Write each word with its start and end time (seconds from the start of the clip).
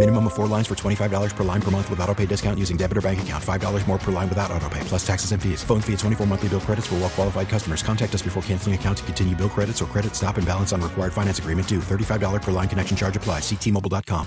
Minimum 0.00 0.28
of 0.28 0.32
four 0.32 0.46
lines 0.46 0.66
for 0.66 0.74
$25 0.74 1.36
per 1.36 1.44
line 1.44 1.60
per 1.60 1.70
month 1.70 1.90
with 1.90 2.00
auto 2.00 2.14
pay 2.14 2.24
discount 2.24 2.58
using 2.58 2.78
debit 2.78 2.96
or 2.96 3.02
bank 3.02 3.20
account. 3.20 3.44
$5 3.44 3.86
more 3.86 3.98
per 3.98 4.10
line 4.10 4.30
without 4.30 4.50
auto 4.50 4.66
pay, 4.70 4.80
plus 4.84 5.06
taxes 5.06 5.32
and 5.32 5.42
fees. 5.42 5.62
Phone 5.62 5.82
fee 5.82 5.92
at 5.92 5.98
24 5.98 6.26
monthly 6.26 6.48
bill 6.48 6.60
credits 6.60 6.86
for 6.86 6.94
well 6.94 7.10
qualified 7.10 7.50
customers. 7.50 7.82
Contact 7.82 8.14
us 8.14 8.22
before 8.22 8.42
canceling 8.44 8.74
account 8.74 8.96
to 8.96 9.04
continue 9.04 9.36
bill 9.36 9.50
credits 9.50 9.82
or 9.82 9.84
credit 9.84 10.16
stop 10.16 10.38
and 10.38 10.46
balance 10.46 10.72
on 10.72 10.80
required 10.80 11.12
finance 11.12 11.38
agreement 11.38 11.68
due. 11.68 11.80
$35 11.80 12.40
per 12.40 12.50
line 12.50 12.66
connection 12.66 12.96
charge 12.96 13.14
applies. 13.14 13.42
Ctmobile.com. 13.42 14.26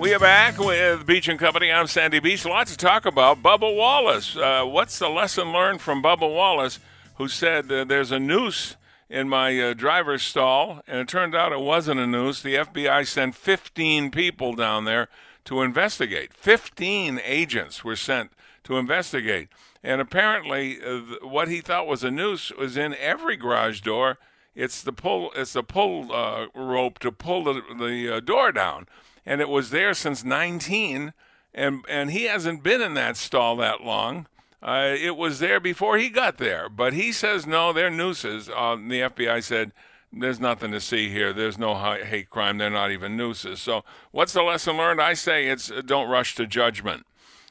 We 0.00 0.12
are 0.12 0.18
back 0.18 0.58
with 0.58 1.06
Beach 1.06 1.28
and 1.28 1.38
Company. 1.38 1.70
I'm 1.70 1.86
Sandy 1.86 2.18
Beach. 2.18 2.44
Lots 2.44 2.72
to 2.72 2.76
talk 2.76 3.06
about. 3.06 3.44
Bubba 3.44 3.72
Wallace. 3.76 4.36
Uh, 4.36 4.64
what's 4.64 4.98
the 4.98 5.08
lesson 5.08 5.52
learned 5.52 5.80
from 5.80 6.02
Bubba 6.02 6.28
Wallace, 6.28 6.80
who 7.18 7.28
said 7.28 7.70
uh, 7.70 7.84
there's 7.84 8.10
a 8.10 8.18
noose 8.18 8.74
in 9.12 9.28
my 9.28 9.60
uh, 9.60 9.74
driver's 9.74 10.22
stall, 10.22 10.80
and 10.88 10.98
it 10.98 11.08
turned 11.08 11.34
out 11.34 11.52
it 11.52 11.60
wasn't 11.60 12.00
a 12.00 12.06
noose. 12.06 12.42
The 12.42 12.56
FBI 12.56 13.06
sent 13.06 13.34
15 13.34 14.10
people 14.10 14.54
down 14.54 14.84
there 14.84 15.08
to 15.44 15.62
investigate. 15.62 16.32
15 16.32 17.20
agents 17.22 17.84
were 17.84 17.96
sent 17.96 18.32
to 18.64 18.78
investigate. 18.78 19.48
And 19.84 20.00
apparently, 20.00 20.78
uh, 20.82 21.00
what 21.22 21.48
he 21.48 21.60
thought 21.60 21.86
was 21.86 22.02
a 22.02 22.10
noose 22.10 22.50
was 22.52 22.76
in 22.76 22.94
every 22.94 23.36
garage 23.36 23.80
door. 23.82 24.18
It's 24.54 24.82
the 24.82 24.92
pull. 24.92 25.30
It's 25.36 25.52
the 25.52 25.62
pull 25.62 26.12
uh, 26.12 26.46
rope 26.54 26.98
to 27.00 27.12
pull 27.12 27.44
the, 27.44 27.62
the 27.78 28.16
uh, 28.16 28.20
door 28.20 28.50
down 28.50 28.86
and 29.24 29.40
it 29.40 29.48
was 29.48 29.70
there 29.70 29.94
since 29.94 30.24
19, 30.24 31.12
and 31.54 31.84
and 31.88 32.10
he 32.10 32.24
hasn't 32.24 32.62
been 32.62 32.80
in 32.80 32.94
that 32.94 33.16
stall 33.16 33.56
that 33.56 33.82
long. 33.82 34.26
Uh, 34.62 34.94
it 34.96 35.16
was 35.16 35.40
there 35.40 35.58
before 35.58 35.98
he 35.98 36.08
got 36.08 36.38
there, 36.38 36.68
but 36.68 36.92
he 36.92 37.10
says 37.10 37.46
no, 37.46 37.72
they're 37.72 37.90
nooses. 37.90 38.48
Uh, 38.48 38.76
the 38.76 39.00
FBI 39.00 39.42
said 39.42 39.72
there's 40.12 40.38
nothing 40.38 40.70
to 40.70 40.80
see 40.80 41.08
here. 41.08 41.32
There's 41.32 41.58
no 41.58 41.74
hate 41.74 42.30
crime. 42.30 42.58
They're 42.58 42.70
not 42.70 42.92
even 42.92 43.16
nooses. 43.16 43.60
So 43.60 43.82
what's 44.12 44.32
the 44.32 44.42
lesson 44.42 44.76
learned? 44.76 45.00
I 45.00 45.14
say 45.14 45.48
it's 45.48 45.70
uh, 45.70 45.82
don't 45.84 46.08
rush 46.08 46.36
to 46.36 46.46
judgment. 46.46 47.06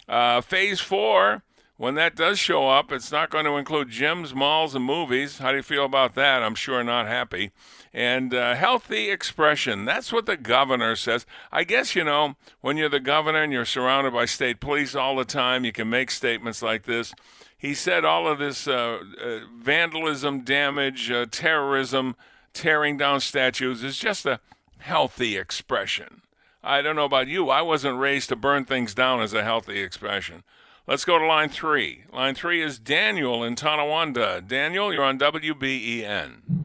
Uh, 0.08 0.42
phase 0.42 0.80
four. 0.80 1.44
When 1.78 1.95
that 1.95 2.16
does 2.16 2.38
show 2.38 2.70
up, 2.70 2.92
it's 2.92 3.12
not 3.12 3.31
going 3.31 3.46
to 3.46 3.58
include 3.58 3.90
gyms, 3.90 4.36
malls, 4.36 4.75
and 4.75 4.86
movies. 4.86 5.40
How 5.40 5.50
do 5.50 5.58
you 5.58 5.64
feel 5.64 5.84
about 5.84 6.14
that? 6.14 6.44
I'm 6.44 6.53
sure 6.53 6.84
not 6.84 7.08
happy 7.08 7.53
and 7.94 8.34
uh, 8.34 8.56
healthy 8.56 9.09
expression. 9.09 9.86
That's 9.86 10.14
what 10.14 10.25
the 10.25 10.38
governor 10.38 10.95
says. 10.95 11.25
I 11.52 11.64
guess, 11.64 11.95
you 11.95 12.03
know, 12.03 12.36
when 12.61 12.78
you're 12.78 12.89
the 12.89 13.00
governor 13.00 13.44
and 13.44 13.52
you're 13.52 13.66
surrounded 13.66 14.14
by 14.14 14.25
state 14.25 14.59
police 14.59 14.95
all 14.95 15.16
the 15.16 15.25
time, 15.25 15.66
you 15.66 15.72
can 15.72 15.89
make 15.89 16.12
statements 16.12 16.62
like 16.62 16.84
this. 16.84 17.14
He 17.58 17.73
said 17.73 18.06
all 18.06 18.28
of 18.28 18.39
this 18.39 18.67
uh, 18.67 19.00
uh, 19.23 19.39
vandalism, 19.56 20.41
damage, 20.41 21.12
uh, 21.12 21.28
terrorism, 21.29 22.16
tearing 22.53 22.97
down 22.97 23.19
statues 23.19 23.84
is 23.84 23.97
just 23.97 24.25
a 24.25 24.40
healthy 24.79 25.38
expression. 25.38 26.22
I 26.63 26.81
don't 26.81 26.96
know 26.96 27.06
about 27.06 27.28
you. 27.28 27.50
I 27.50 27.62
wasn't 27.62 28.00
raised 28.00 28.29
to 28.29 28.35
burn 28.35 28.66
things 28.66 28.94
down 28.94 29.22
as 29.22 29.34
a 29.34 29.44
healthy 29.44 29.81
expression. 29.81 30.44
Let's 30.88 31.06
go 31.06 31.19
to 31.19 31.25
line 31.25 31.50
three. 31.50 32.03
Line 32.12 32.35
three 32.35 32.62
is 32.62 32.79
Daniel 32.79 33.44
in 33.44 33.56
Tonawanda. 33.56 34.41
Daniel, 34.46 34.94
you're 34.94 35.03
on 35.03 35.19
WBEN. 35.19 36.60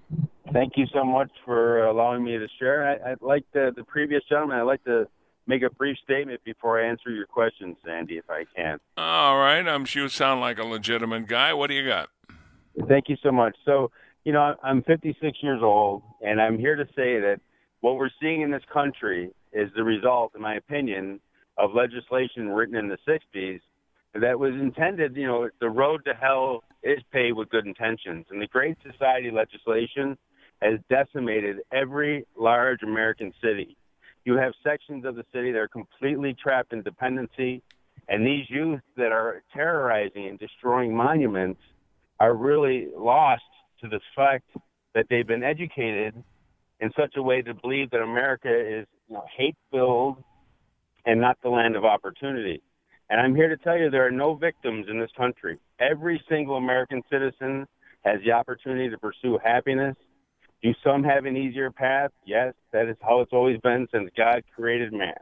Thank 0.53 0.75
you 0.77 0.87
so 0.93 1.05
much 1.05 1.31
for 1.45 1.85
allowing 1.87 2.25
me 2.25 2.39
to 2.39 2.47
share. 2.59 2.89
I, 2.89 3.11
I 3.11 3.15
like 3.21 3.45
the, 3.53 3.73
the 3.75 3.85
previous 3.85 4.23
gentleman. 4.29 4.59
I'd 4.59 4.63
like 4.63 4.85
to 4.85 5.07
make 5.47 5.63
a 5.63 5.71
brief 5.71 5.97
statement 6.03 6.41
before 6.45 6.81
I 6.81 6.89
answer 6.89 7.11
your 7.11 7.27
questions, 7.27 7.77
Sandy, 7.85 8.19
if 8.19 8.29
I 8.29 8.45
can. 8.55 8.79
All 8.97 9.39
right. 9.39 9.67
I'm 9.67 9.85
sure 9.85 10.05
you 10.05 10.09
sound 10.09 10.41
like 10.41 10.59
a 10.59 10.65
legitimate 10.65 11.27
guy. 11.27 11.53
What 11.53 11.69
do 11.69 11.75
you 11.75 11.87
got? 11.87 12.09
Thank 12.89 13.09
you 13.09 13.17
so 13.23 13.33
much. 13.33 13.57
So, 13.65 13.91
you 14.25 14.33
know, 14.33 14.55
I'm 14.63 14.83
56 14.83 15.39
years 15.43 15.61
old, 15.63 16.03
and 16.21 16.41
I'm 16.41 16.59
here 16.59 16.77
to 16.77 16.85
say 16.97 17.21
that 17.21 17.41
what 17.81 17.97
we're 17.97 18.11
seeing 18.21 18.43
in 18.43 18.51
this 18.51 18.65
country 18.73 19.31
is 19.53 19.71
the 19.75 19.85
result, 19.85 20.33
in 20.35 20.43
my 20.43 20.57
opinion, 20.57 21.21
of 21.59 21.75
legislation 21.75 22.49
written 22.51 22.77
in 22.77 22.89
the 22.89 22.99
60s 23.09 23.61
that 24.21 24.39
was 24.39 24.53
intended, 24.55 25.17
you 25.17 25.27
know, 25.27 25.49
the 25.61 25.69
road 25.69 26.05
to 26.07 26.15
hell 26.15 26.65
is 26.83 26.99
paved 27.13 27.37
with 27.37 27.49
good 27.51 27.67
intentions. 27.67 28.27
And 28.31 28.41
the 28.41 28.47
Great 28.47 28.77
Society 28.91 29.31
legislation 29.31 30.17
has 30.63 30.81
decimated 30.89 31.59
every 31.73 32.27
large 32.39 32.83
American 32.83 33.33
city. 33.43 33.77
You 34.25 34.37
have 34.37 34.53
sections 34.65 35.05
of 35.05 35.15
the 35.15 35.25
city 35.33 35.53
that 35.53 35.59
are 35.59 35.69
completely 35.69 36.35
trapped 36.35 36.73
in 36.73 36.83
dependency, 36.83 37.63
and 38.09 38.27
these 38.27 38.49
youth 38.49 38.81
that 38.97 39.13
are 39.13 39.43
terrorizing 39.55 40.27
and 40.27 40.39
destroying 40.39 40.95
monuments 40.95 41.61
are 42.19 42.35
really 42.35 42.89
lost 42.97 43.43
to 43.83 43.89
the 43.89 44.01
fact 44.15 44.45
that 44.95 45.07
they've 45.11 45.27
been 45.27 45.45
educated 45.45 46.15
in 46.81 46.91
such 46.99 47.15
a 47.17 47.23
way 47.23 47.43
to 47.43 47.55
believe 47.55 47.91
that 47.91 48.01
America 48.01 48.49
is 48.49 48.87
you 49.09 49.15
know, 49.15 49.25
hate-filled 49.37 50.23
and 51.05 51.21
not 51.21 51.39
the 51.43 51.49
land 51.49 51.77
of 51.77 51.85
opportunity. 51.85 52.63
And 53.09 53.21
I'm 53.21 53.37
here 53.37 53.49
to 53.49 53.57
tell 53.57 53.79
you 53.79 53.91
there 53.91 54.07
are 54.07 54.11
no 54.11 54.35
victims 54.35 54.87
in 54.91 54.99
this 54.99 55.11
country. 55.17 55.59
Every 55.79 56.21
single 56.29 56.57
American 56.57 57.03
citizen 57.11 57.67
has 58.05 58.21
the 58.25 58.33
opportunity 58.33 58.91
to 58.91 58.99
pursue 58.99 59.39
happiness 59.43 59.97
do 60.63 60.73
some 60.83 61.05
have 61.05 61.27
an 61.27 61.37
easier 61.37 61.71
path? 61.71 62.11
Yes, 62.25 62.55
that 62.73 62.89
is 62.89 62.97
how 63.01 63.21
it's 63.21 63.33
always 63.33 63.61
been 63.61 63.87
since 63.93 64.11
God 64.17 64.43
created 64.55 64.93
man. 64.93 65.15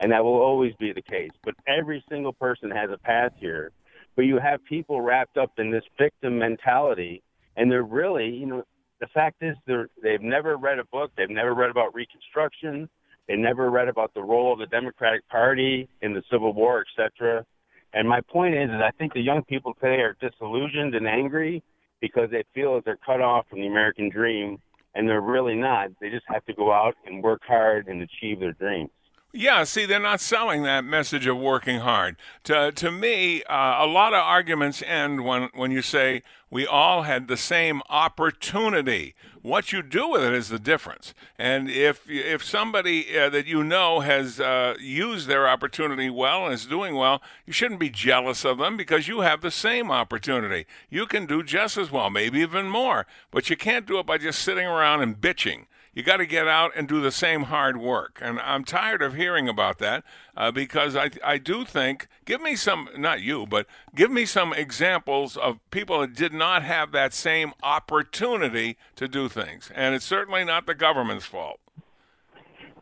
And 0.00 0.12
that 0.12 0.24
will 0.24 0.40
always 0.40 0.74
be 0.78 0.92
the 0.92 1.02
case. 1.02 1.30
But 1.44 1.54
every 1.66 2.04
single 2.08 2.32
person 2.32 2.70
has 2.70 2.90
a 2.90 2.98
path 2.98 3.32
here. 3.38 3.70
But 4.16 4.22
you 4.22 4.38
have 4.38 4.64
people 4.64 5.00
wrapped 5.00 5.36
up 5.36 5.52
in 5.58 5.70
this 5.70 5.84
victim 5.98 6.38
mentality, 6.38 7.22
and 7.56 7.70
they're 7.70 7.82
really, 7.82 8.28
you 8.28 8.46
know, 8.46 8.64
the 9.00 9.06
fact 9.08 9.42
is 9.42 9.56
they're 9.66 9.88
they've 10.02 10.22
never 10.22 10.56
read 10.56 10.78
a 10.78 10.84
book, 10.84 11.10
they've 11.16 11.30
never 11.30 11.54
read 11.54 11.70
about 11.70 11.94
Reconstruction, 11.94 12.88
they 13.26 13.36
never 13.36 13.70
read 13.70 13.88
about 13.88 14.14
the 14.14 14.22
role 14.22 14.52
of 14.52 14.58
the 14.58 14.66
Democratic 14.66 15.28
Party 15.28 15.88
in 16.02 16.14
the 16.14 16.22
Civil 16.30 16.52
War, 16.52 16.84
etc. 16.86 17.44
And 17.92 18.08
my 18.08 18.20
point 18.20 18.54
is, 18.54 18.70
is 18.70 18.80
I 18.82 18.90
think 18.98 19.14
the 19.14 19.20
young 19.20 19.42
people 19.42 19.74
today 19.74 20.02
are 20.02 20.16
disillusioned 20.20 20.94
and 20.94 21.08
angry 21.08 21.62
because 22.00 22.30
they 22.30 22.44
feel 22.54 22.74
that 22.74 22.84
they're 22.84 22.98
cut 23.04 23.20
off 23.20 23.46
from 23.48 23.60
the 23.60 23.66
American 23.66 24.10
dream 24.10 24.58
and 24.94 25.08
they're 25.08 25.20
really 25.20 25.56
not. 25.56 25.90
They 26.00 26.10
just 26.10 26.26
have 26.28 26.44
to 26.46 26.54
go 26.54 26.72
out 26.72 26.94
and 27.06 27.22
work 27.22 27.42
hard 27.46 27.88
and 27.88 28.02
achieve 28.02 28.40
their 28.40 28.52
dreams. 28.52 28.90
Yeah, 29.36 29.64
see, 29.64 29.84
they're 29.84 29.98
not 29.98 30.20
selling 30.20 30.62
that 30.62 30.84
message 30.84 31.26
of 31.26 31.36
working 31.36 31.80
hard. 31.80 32.14
To 32.44 32.70
to 32.70 32.92
me, 32.92 33.42
uh, 33.42 33.84
a 33.84 33.86
lot 33.86 34.14
of 34.14 34.20
arguments 34.20 34.80
end 34.86 35.24
when 35.24 35.48
when 35.54 35.72
you 35.72 35.82
say 35.82 36.22
we 36.50 36.64
all 36.64 37.02
had 37.02 37.26
the 37.26 37.36
same 37.36 37.82
opportunity. 37.88 39.16
What 39.42 39.72
you 39.72 39.82
do 39.82 40.08
with 40.08 40.22
it 40.22 40.32
is 40.32 40.50
the 40.50 40.60
difference. 40.60 41.14
And 41.36 41.68
if 41.68 42.08
if 42.08 42.44
somebody 42.44 43.18
uh, 43.18 43.28
that 43.30 43.48
you 43.48 43.64
know 43.64 44.00
has 44.00 44.38
uh, 44.38 44.76
used 44.78 45.26
their 45.26 45.48
opportunity 45.48 46.08
well 46.08 46.44
and 46.44 46.54
is 46.54 46.64
doing 46.64 46.94
well, 46.94 47.20
you 47.44 47.52
shouldn't 47.52 47.80
be 47.80 47.90
jealous 47.90 48.44
of 48.44 48.58
them 48.58 48.76
because 48.76 49.08
you 49.08 49.22
have 49.22 49.40
the 49.40 49.50
same 49.50 49.90
opportunity. 49.90 50.64
You 50.90 51.06
can 51.06 51.26
do 51.26 51.42
just 51.42 51.76
as 51.76 51.90
well, 51.90 52.08
maybe 52.08 52.38
even 52.38 52.68
more. 52.68 53.04
But 53.32 53.50
you 53.50 53.56
can't 53.56 53.84
do 53.84 53.98
it 53.98 54.06
by 54.06 54.18
just 54.18 54.38
sitting 54.42 54.66
around 54.68 55.02
and 55.02 55.20
bitching 55.20 55.66
you 55.94 56.02
got 56.02 56.16
to 56.16 56.26
get 56.26 56.48
out 56.48 56.72
and 56.76 56.88
do 56.88 57.00
the 57.00 57.12
same 57.12 57.44
hard 57.44 57.76
work. 57.76 58.18
And 58.20 58.40
I'm 58.40 58.64
tired 58.64 59.00
of 59.00 59.14
hearing 59.14 59.48
about 59.48 59.78
that 59.78 60.04
uh, 60.36 60.50
because 60.50 60.96
I, 60.96 61.10
I 61.24 61.38
do 61.38 61.64
think, 61.64 62.08
give 62.24 62.40
me 62.40 62.56
some, 62.56 62.88
not 62.96 63.22
you, 63.22 63.46
but 63.46 63.66
give 63.94 64.10
me 64.10 64.26
some 64.26 64.52
examples 64.52 65.36
of 65.36 65.58
people 65.70 66.00
that 66.00 66.14
did 66.14 66.32
not 66.32 66.64
have 66.64 66.92
that 66.92 67.14
same 67.14 67.52
opportunity 67.62 68.76
to 68.96 69.06
do 69.06 69.28
things. 69.28 69.70
And 69.74 69.94
it's 69.94 70.04
certainly 70.04 70.44
not 70.44 70.66
the 70.66 70.74
government's 70.74 71.26
fault. 71.26 71.60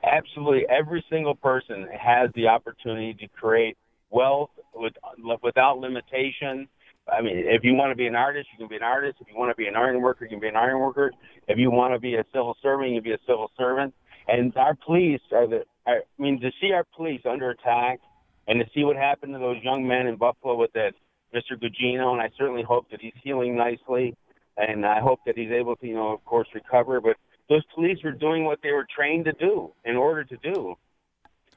Absolutely. 0.02 0.66
Every 0.68 1.04
single 1.08 1.34
person 1.34 1.86
has 1.96 2.30
the 2.34 2.48
opportunity 2.48 3.14
to 3.14 3.28
create 3.28 3.76
wealth 4.10 4.50
with, 4.74 4.94
without 5.42 5.78
limitation 5.78 6.66
I 7.10 7.20
mean, 7.20 7.36
if 7.36 7.64
you 7.64 7.74
want 7.74 7.90
to 7.90 7.96
be 7.96 8.06
an 8.06 8.14
artist, 8.14 8.48
you 8.52 8.58
can 8.58 8.68
be 8.68 8.76
an 8.76 8.82
artist. 8.82 9.18
If 9.20 9.28
you 9.28 9.36
want 9.36 9.50
to 9.50 9.56
be 9.56 9.66
an 9.66 9.76
iron 9.76 10.00
worker, 10.00 10.24
you 10.24 10.30
can 10.30 10.40
be 10.40 10.48
an 10.48 10.56
iron 10.56 10.78
worker. 10.78 11.10
If 11.48 11.58
you 11.58 11.70
want 11.70 11.94
to 11.94 11.98
be 11.98 12.14
a 12.14 12.24
civil 12.32 12.56
servant, 12.62 12.90
you 12.90 13.00
can 13.00 13.10
be 13.10 13.14
a 13.14 13.18
civil 13.26 13.50
servant. 13.58 13.94
And 14.28 14.56
our 14.56 14.76
police 14.86 15.20
are 15.32 15.48
the 15.48 15.64
I 15.86 16.00
mean, 16.18 16.40
to 16.40 16.50
see 16.60 16.72
our 16.72 16.84
police 16.96 17.22
under 17.28 17.50
attack 17.50 18.00
and 18.46 18.60
to 18.60 18.66
see 18.74 18.84
what 18.84 18.96
happened 18.96 19.32
to 19.34 19.38
those 19.38 19.56
young 19.62 19.86
men 19.86 20.06
in 20.06 20.16
Buffalo 20.16 20.56
with 20.56 20.72
that 20.74 20.92
Mr. 21.34 21.60
Gugino, 21.60 22.12
and 22.12 22.20
I 22.20 22.30
certainly 22.38 22.62
hope 22.62 22.90
that 22.90 23.00
he's 23.00 23.14
healing 23.22 23.56
nicely, 23.56 24.14
and 24.56 24.84
I 24.84 25.00
hope 25.00 25.20
that 25.26 25.36
he's 25.36 25.50
able 25.50 25.76
to, 25.76 25.86
you 25.86 25.94
know, 25.94 26.12
of 26.12 26.24
course, 26.24 26.46
recover. 26.54 27.00
But 27.00 27.16
those 27.48 27.62
police 27.74 27.98
were 28.04 28.12
doing 28.12 28.44
what 28.44 28.60
they 28.62 28.70
were 28.70 28.86
trained 28.94 29.24
to 29.24 29.32
do 29.32 29.72
in 29.84 29.96
order 29.96 30.24
to 30.24 30.36
do. 30.36 30.76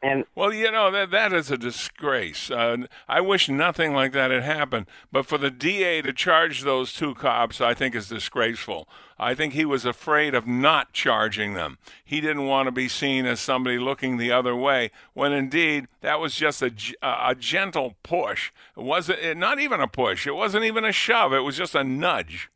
And 0.06 0.26
well, 0.36 0.54
you 0.54 0.70
know 0.70 0.92
that 0.92 1.10
that 1.10 1.34
is 1.34 1.50
a 1.50 1.58
disgrace. 1.58 2.52
Uh, 2.52 2.86
I 3.08 3.22
wish 3.22 3.50
nothing 3.50 3.92
like 3.92 4.12
that 4.12 4.30
had 4.30 4.44
happened. 4.44 4.86
But 5.12 5.26
for 5.26 5.40
the 5.40 5.50
DA 5.50 6.04
to 6.04 6.14
charge 6.14 6.62
those 6.62 6.94
two 6.94 7.16
cops, 7.16 7.60
I 7.60 7.74
think 7.74 7.96
is 7.96 8.08
disgraceful. 8.08 8.88
I 9.18 9.34
think 9.34 9.54
he 9.54 9.66
was 9.66 9.84
afraid 9.84 10.36
of 10.36 10.46
not 10.46 10.94
charging 10.94 11.56
them. 11.56 11.80
He 12.04 12.22
didn't 12.22 12.46
want 12.46 12.68
to 12.68 12.72
be 12.72 12.88
seen 12.88 13.26
as 13.26 13.40
somebody 13.40 13.80
looking 13.80 14.18
the 14.18 14.32
other 14.32 14.56
way. 14.56 14.92
When 15.16 15.34
indeed 15.34 15.88
that 16.02 16.20
was 16.20 16.36
just 16.36 16.62
a, 16.62 16.72
a 17.02 17.34
gentle 17.34 17.96
push. 18.04 18.52
It 18.78 18.84
wasn't 18.84 19.40
not 19.40 19.60
even 19.60 19.82
a 19.82 19.88
push. 19.88 20.28
It 20.28 20.36
wasn't 20.36 20.66
even 20.66 20.86
a 20.86 20.92
shove. 20.92 21.34
It 21.34 21.40
was 21.40 21.58
just 21.58 21.74
a 21.74 21.84
nudge. 21.84 22.52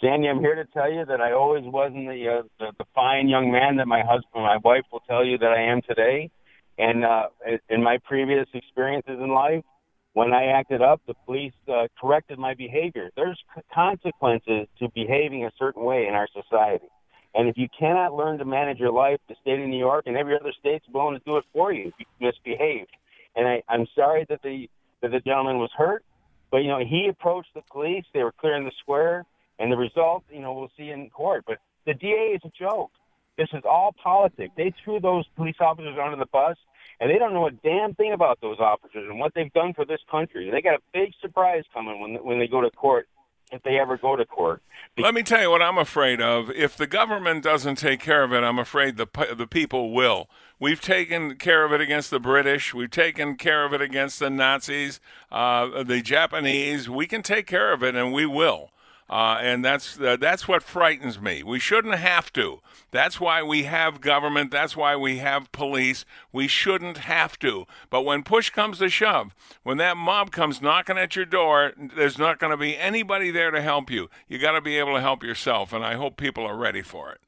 Sandy, 0.00 0.28
I'm 0.28 0.40
here 0.40 0.54
to 0.54 0.64
tell 0.66 0.90
you 0.92 1.04
that 1.06 1.20
I 1.20 1.32
always 1.32 1.64
wasn't 1.64 2.08
the, 2.08 2.40
uh, 2.40 2.42
the 2.58 2.72
the 2.78 2.84
fine 2.94 3.28
young 3.28 3.50
man 3.50 3.76
that 3.76 3.86
my 3.86 4.00
husband, 4.00 4.44
my 4.44 4.58
wife, 4.62 4.84
will 4.92 5.00
tell 5.08 5.24
you 5.24 5.38
that 5.38 5.50
I 5.50 5.72
am 5.72 5.80
today. 5.82 6.30
And 6.76 7.04
uh, 7.04 7.28
in 7.68 7.82
my 7.82 7.98
previous 8.04 8.46
experiences 8.54 9.18
in 9.18 9.30
life, 9.30 9.64
when 10.12 10.32
I 10.32 10.46
acted 10.46 10.82
up, 10.82 11.00
the 11.06 11.14
police 11.26 11.52
uh, 11.68 11.88
corrected 12.00 12.38
my 12.38 12.54
behavior. 12.54 13.10
There's 13.16 13.38
consequences 13.74 14.68
to 14.78 14.88
behaving 14.94 15.44
a 15.44 15.50
certain 15.58 15.84
way 15.84 16.06
in 16.06 16.14
our 16.14 16.28
society. 16.28 16.88
And 17.34 17.48
if 17.48 17.56
you 17.56 17.68
cannot 17.78 18.14
learn 18.14 18.38
to 18.38 18.44
manage 18.44 18.78
your 18.78 18.92
life, 18.92 19.18
the 19.28 19.36
state 19.40 19.60
of 19.60 19.68
New 19.68 19.78
York 19.78 20.04
and 20.06 20.16
every 20.16 20.34
other 20.38 20.52
state's 20.58 20.84
willing 20.92 21.18
to 21.18 21.24
do 21.24 21.36
it 21.36 21.44
for 21.52 21.72
you 21.72 21.88
if 21.88 21.94
you 21.98 22.06
misbehaved. 22.20 22.90
And 23.36 23.46
I, 23.46 23.62
I'm 23.68 23.86
sorry 23.94 24.26
that 24.28 24.42
the 24.42 24.68
that 25.00 25.12
the 25.12 25.20
gentleman 25.20 25.58
was 25.58 25.70
hurt, 25.76 26.04
but 26.50 26.58
you 26.58 26.68
know 26.68 26.78
he 26.78 27.08
approached 27.08 27.50
the 27.54 27.62
police. 27.70 28.04
They 28.12 28.22
were 28.22 28.32
clearing 28.32 28.64
the 28.64 28.72
square. 28.80 29.24
And 29.58 29.72
the 29.72 29.76
result, 29.76 30.24
you 30.30 30.40
know, 30.40 30.52
we'll 30.52 30.70
see 30.76 30.90
in 30.90 31.10
court. 31.10 31.44
But 31.46 31.58
the 31.86 31.94
DA 31.94 32.36
is 32.36 32.40
a 32.44 32.50
joke. 32.58 32.90
This 33.36 33.48
is 33.52 33.62
all 33.64 33.94
politics. 34.02 34.52
They 34.56 34.72
threw 34.84 35.00
those 35.00 35.24
police 35.36 35.56
officers 35.60 35.96
under 36.02 36.16
the 36.16 36.26
bus, 36.26 36.56
and 37.00 37.08
they 37.08 37.18
don't 37.18 37.32
know 37.32 37.46
a 37.46 37.52
damn 37.52 37.94
thing 37.94 38.12
about 38.12 38.40
those 38.40 38.58
officers 38.58 39.08
and 39.08 39.18
what 39.20 39.32
they've 39.34 39.52
done 39.52 39.74
for 39.74 39.84
this 39.84 40.00
country. 40.10 40.50
They 40.50 40.60
got 40.60 40.74
a 40.74 40.82
big 40.92 41.12
surprise 41.20 41.64
coming 41.72 42.00
when 42.00 42.14
when 42.24 42.38
they 42.38 42.48
go 42.48 42.60
to 42.60 42.70
court 42.70 43.08
if 43.52 43.62
they 43.62 43.78
ever 43.78 43.96
go 43.96 44.16
to 44.16 44.26
court. 44.26 44.62
Let 44.96 45.14
me 45.14 45.22
tell 45.22 45.40
you 45.40 45.50
what 45.50 45.62
I'm 45.62 45.78
afraid 45.78 46.20
of. 46.20 46.50
If 46.50 46.76
the 46.76 46.86
government 46.86 47.44
doesn't 47.44 47.76
take 47.76 48.00
care 48.00 48.24
of 48.24 48.32
it, 48.32 48.42
I'm 48.42 48.58
afraid 48.58 48.96
the 48.96 49.06
the 49.36 49.46
people 49.46 49.92
will. 49.92 50.28
We've 50.60 50.80
taken 50.80 51.36
care 51.36 51.64
of 51.64 51.72
it 51.72 51.80
against 51.80 52.10
the 52.10 52.18
British. 52.18 52.74
We've 52.74 52.90
taken 52.90 53.36
care 53.36 53.64
of 53.64 53.72
it 53.72 53.80
against 53.80 54.18
the 54.18 54.30
Nazis, 54.30 54.98
uh, 55.30 55.84
the 55.84 56.02
Japanese. 56.02 56.90
We 56.90 57.06
can 57.06 57.22
take 57.22 57.46
care 57.46 57.72
of 57.72 57.84
it, 57.84 57.94
and 57.94 58.12
we 58.12 58.26
will. 58.26 58.72
Uh, 59.10 59.38
and 59.40 59.64
that's 59.64 59.98
uh, 59.98 60.16
that's 60.20 60.46
what 60.46 60.62
frightens 60.62 61.18
me. 61.18 61.42
We 61.42 61.58
shouldn't 61.58 61.94
have 61.94 62.30
to. 62.34 62.60
That's 62.90 63.18
why 63.18 63.42
we 63.42 63.62
have 63.62 64.02
government. 64.02 64.50
That's 64.50 64.76
why 64.76 64.96
we 64.96 65.18
have 65.18 65.50
police. 65.50 66.04
We 66.30 66.46
shouldn't 66.46 66.98
have 66.98 67.38
to. 67.38 67.64
But 67.88 68.02
when 68.02 68.22
push 68.22 68.50
comes 68.50 68.78
to 68.80 68.90
shove, 68.90 69.34
when 69.62 69.78
that 69.78 69.96
mob 69.96 70.30
comes 70.30 70.60
knocking 70.60 70.98
at 70.98 71.16
your 71.16 71.24
door, 71.24 71.72
there's 71.96 72.18
not 72.18 72.38
going 72.38 72.50
to 72.50 72.58
be 72.58 72.76
anybody 72.76 73.30
there 73.30 73.50
to 73.50 73.62
help 73.62 73.90
you. 73.90 74.10
You 74.28 74.38
got 74.38 74.52
to 74.52 74.60
be 74.60 74.76
able 74.78 74.94
to 74.94 75.00
help 75.00 75.22
yourself, 75.22 75.72
and 75.72 75.84
I 75.84 75.94
hope 75.94 76.18
people 76.18 76.44
are 76.44 76.56
ready 76.56 76.82
for 76.82 77.10
it. 77.10 77.20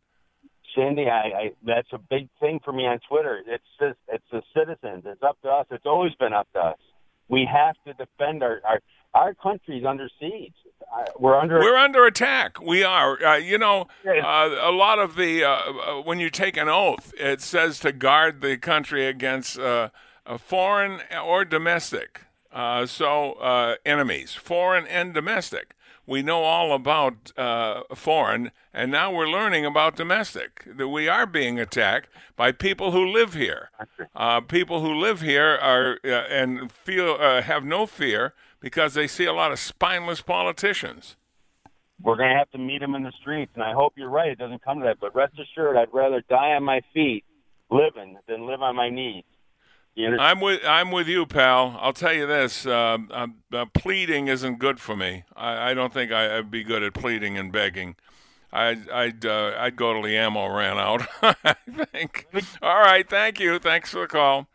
Cindy, 0.77 1.09
I, 1.09 1.19
I 1.19 1.51
that's 1.67 1.89
a 1.93 1.99
big 1.99 2.29
thing 2.41 2.61
for 2.63 2.73
me 2.73 2.87
on 2.87 3.01
Twitter. 3.09 3.43
It's 3.47 3.65
just, 3.81 3.99
it's 4.09 4.25
the 4.31 4.43
citizens. 4.55 5.05
It's 5.07 5.23
up 5.23 5.41
to 5.43 5.49
us. 5.49 5.67
It's 5.71 5.87
always 5.87 6.13
been 6.15 6.35
up 6.35 6.49
to 6.53 6.61
us. 6.61 6.79
We 7.29 7.49
have 7.51 7.77
to 7.87 7.95
defend 7.95 8.43
our 8.43 8.61
our 8.65 8.81
our 9.15 9.35
country's 9.35 9.85
under 9.85 10.09
siege. 10.21 10.55
Uh, 10.93 11.05
we're 11.19 11.39
under 11.39 11.61
we're 11.61 11.77
under 11.77 12.05
attack. 12.05 12.61
We 12.61 12.83
are. 12.83 13.23
Uh, 13.23 13.37
you 13.37 13.59
know, 13.59 13.89
uh, 14.07 14.57
a 14.61 14.73
lot 14.73 14.99
of 14.99 15.17
the 15.17 15.45
uh, 15.45 15.51
uh, 15.51 16.03
when 16.03 16.19
you 16.19 16.31
take 16.31 16.57
an 16.57 16.69
oath, 16.69 17.13
it 17.17 17.41
says 17.41 17.79
to 17.81 17.93
guard 17.93 18.41
the 18.41 18.57
country 18.57 19.07
against 19.07 19.59
uh, 19.59 19.91
foreign 20.39 21.01
or 21.23 21.45
domestic. 21.45 22.23
so 22.87 23.77
enemies, 23.85 24.35
foreign 24.35 24.87
and 24.87 25.15
domestic. 25.15 25.75
We 26.07 26.23
know 26.23 26.43
all 26.43 26.73
about 26.73 27.31
foreign, 27.95 28.51
and 28.75 28.91
now 28.91 29.13
we're 29.13 29.29
learning 29.29 29.65
about 29.65 29.95
domestic. 29.95 30.65
That 30.67 30.89
we 30.89 31.09
are 31.09 31.27
being 31.27 31.61
attacked 31.61 32.09
by 32.35 32.51
people 32.51 32.91
who 32.91 33.07
live 33.07 33.35
here. 33.35 33.71
people 34.49 34.81
who 34.81 34.93
live 34.93 35.21
here 35.21 35.57
are 35.63 35.99
and 36.05 36.73
feel 36.73 37.19
have 37.19 37.65
no 37.65 37.87
fear 37.87 38.35
because 38.61 38.95
they 38.95 39.07
see 39.07 39.25
a 39.25 39.33
lot 39.33 39.53
of 39.53 39.59
spineless 39.59 40.21
politicians. 40.21 41.17
We're 42.03 42.17
going 42.17 42.31
to 42.31 42.37
have 42.37 42.51
to 42.53 42.59
meet 42.59 42.81
them 42.81 42.95
in 42.95 43.03
the 43.03 43.13
streets, 43.21 43.53
and 43.55 43.63
I 43.63 43.73
hope 43.73 43.95
you're 43.97 44.09
right. 44.09 44.31
It 44.31 44.39
doesn't 44.39 44.63
come 44.63 44.81
to 44.81 44.85
that, 44.87 45.01
but 45.01 45.15
rest 45.15 45.35
assured, 45.39 45.77
I'd 45.77 45.93
rather 45.93 46.23
die 46.29 46.53
on 46.53 46.65
my 46.65 46.81
feet 46.95 47.25
living 47.71 48.17
than 48.27 48.47
live 48.47 48.63
on 48.63 48.77
my 48.77 48.89
knees. 48.89 49.25
I'm 49.99 50.41
with 50.41 50.65
I'm 50.65 50.93
with 50.93 51.09
you, 51.09 51.27
pal. 51.27 51.77
I'll 51.79 51.93
tell 51.93 52.13
you 52.13 52.27
this: 52.27 52.65
uh, 52.65 52.97
uh, 53.11 53.67
pleading 53.75 54.29
isn't 54.29 54.59
good 54.59 54.81
for 54.81 54.97
me. 54.97 55.25
I, 55.37 55.71
I 55.71 55.75
don't 55.75 55.93
think 55.93 56.11
I, 56.11 56.37
would 56.37 56.51
be 56.51 56.63
good 56.63 56.83
at 56.83 56.95
pleading 56.95 57.37
and 57.37 57.53
begging. 57.53 57.97
I'd 58.51 58.89
I'd 58.89 59.27
uh, 59.27 59.53
I'd 59.59 59.77
go 59.77 59.93
till 59.93 60.03
the 60.03 60.17
ammo 60.17 60.47
ran 60.47 60.79
out. 60.79 61.07
I 61.23 61.55
think. 61.93 62.29
All 62.63 62.79
right, 62.79 63.07
thank 63.11 63.41
you. 63.41 63.59
Thanks 63.59 63.91
for 63.91 64.03
the 64.03 64.07
call 64.07 64.47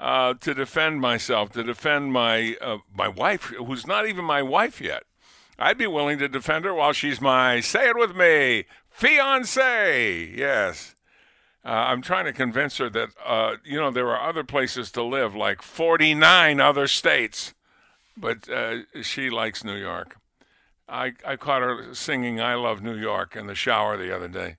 uh, 0.00 0.32
to 0.34 0.54
defend 0.54 1.00
myself, 1.00 1.52
to 1.52 1.62
defend 1.62 2.12
my 2.12 2.56
uh, 2.60 2.78
my 2.96 3.06
wife, 3.06 3.52
who's 3.56 3.86
not 3.86 4.08
even 4.08 4.24
my 4.24 4.42
wife 4.42 4.80
yet. 4.80 5.04
I'd 5.58 5.76
be 5.76 5.86
willing 5.86 6.18
to 6.18 6.28
defend 6.28 6.64
her 6.64 6.74
while 6.74 6.94
she's 6.94 7.20
my 7.20 7.60
say 7.60 7.90
it 7.90 7.96
with 7.96 8.16
me 8.16 8.64
fiance. 8.88 10.32
Yes. 10.34 10.94
Uh, 11.62 11.68
I'm 11.68 12.00
trying 12.00 12.24
to 12.24 12.32
convince 12.32 12.78
her 12.78 12.88
that 12.88 13.10
uh, 13.24 13.56
you 13.62 13.78
know 13.78 13.90
there 13.90 14.08
are 14.08 14.28
other 14.28 14.42
places 14.42 14.90
to 14.92 15.02
live, 15.02 15.36
like 15.36 15.60
49 15.60 16.58
other 16.58 16.86
states, 16.86 17.52
but 18.16 18.48
uh, 18.48 18.78
she 19.02 19.28
likes 19.28 19.62
New 19.62 19.76
York. 19.76 20.16
I 20.88 21.12
I 21.26 21.36
caught 21.36 21.60
her 21.60 21.94
singing 21.94 22.40
"I 22.40 22.54
Love 22.54 22.82
New 22.82 22.96
York" 22.96 23.36
in 23.36 23.46
the 23.46 23.54
shower 23.54 23.98
the 23.98 24.16
other 24.16 24.28
day. 24.28 24.56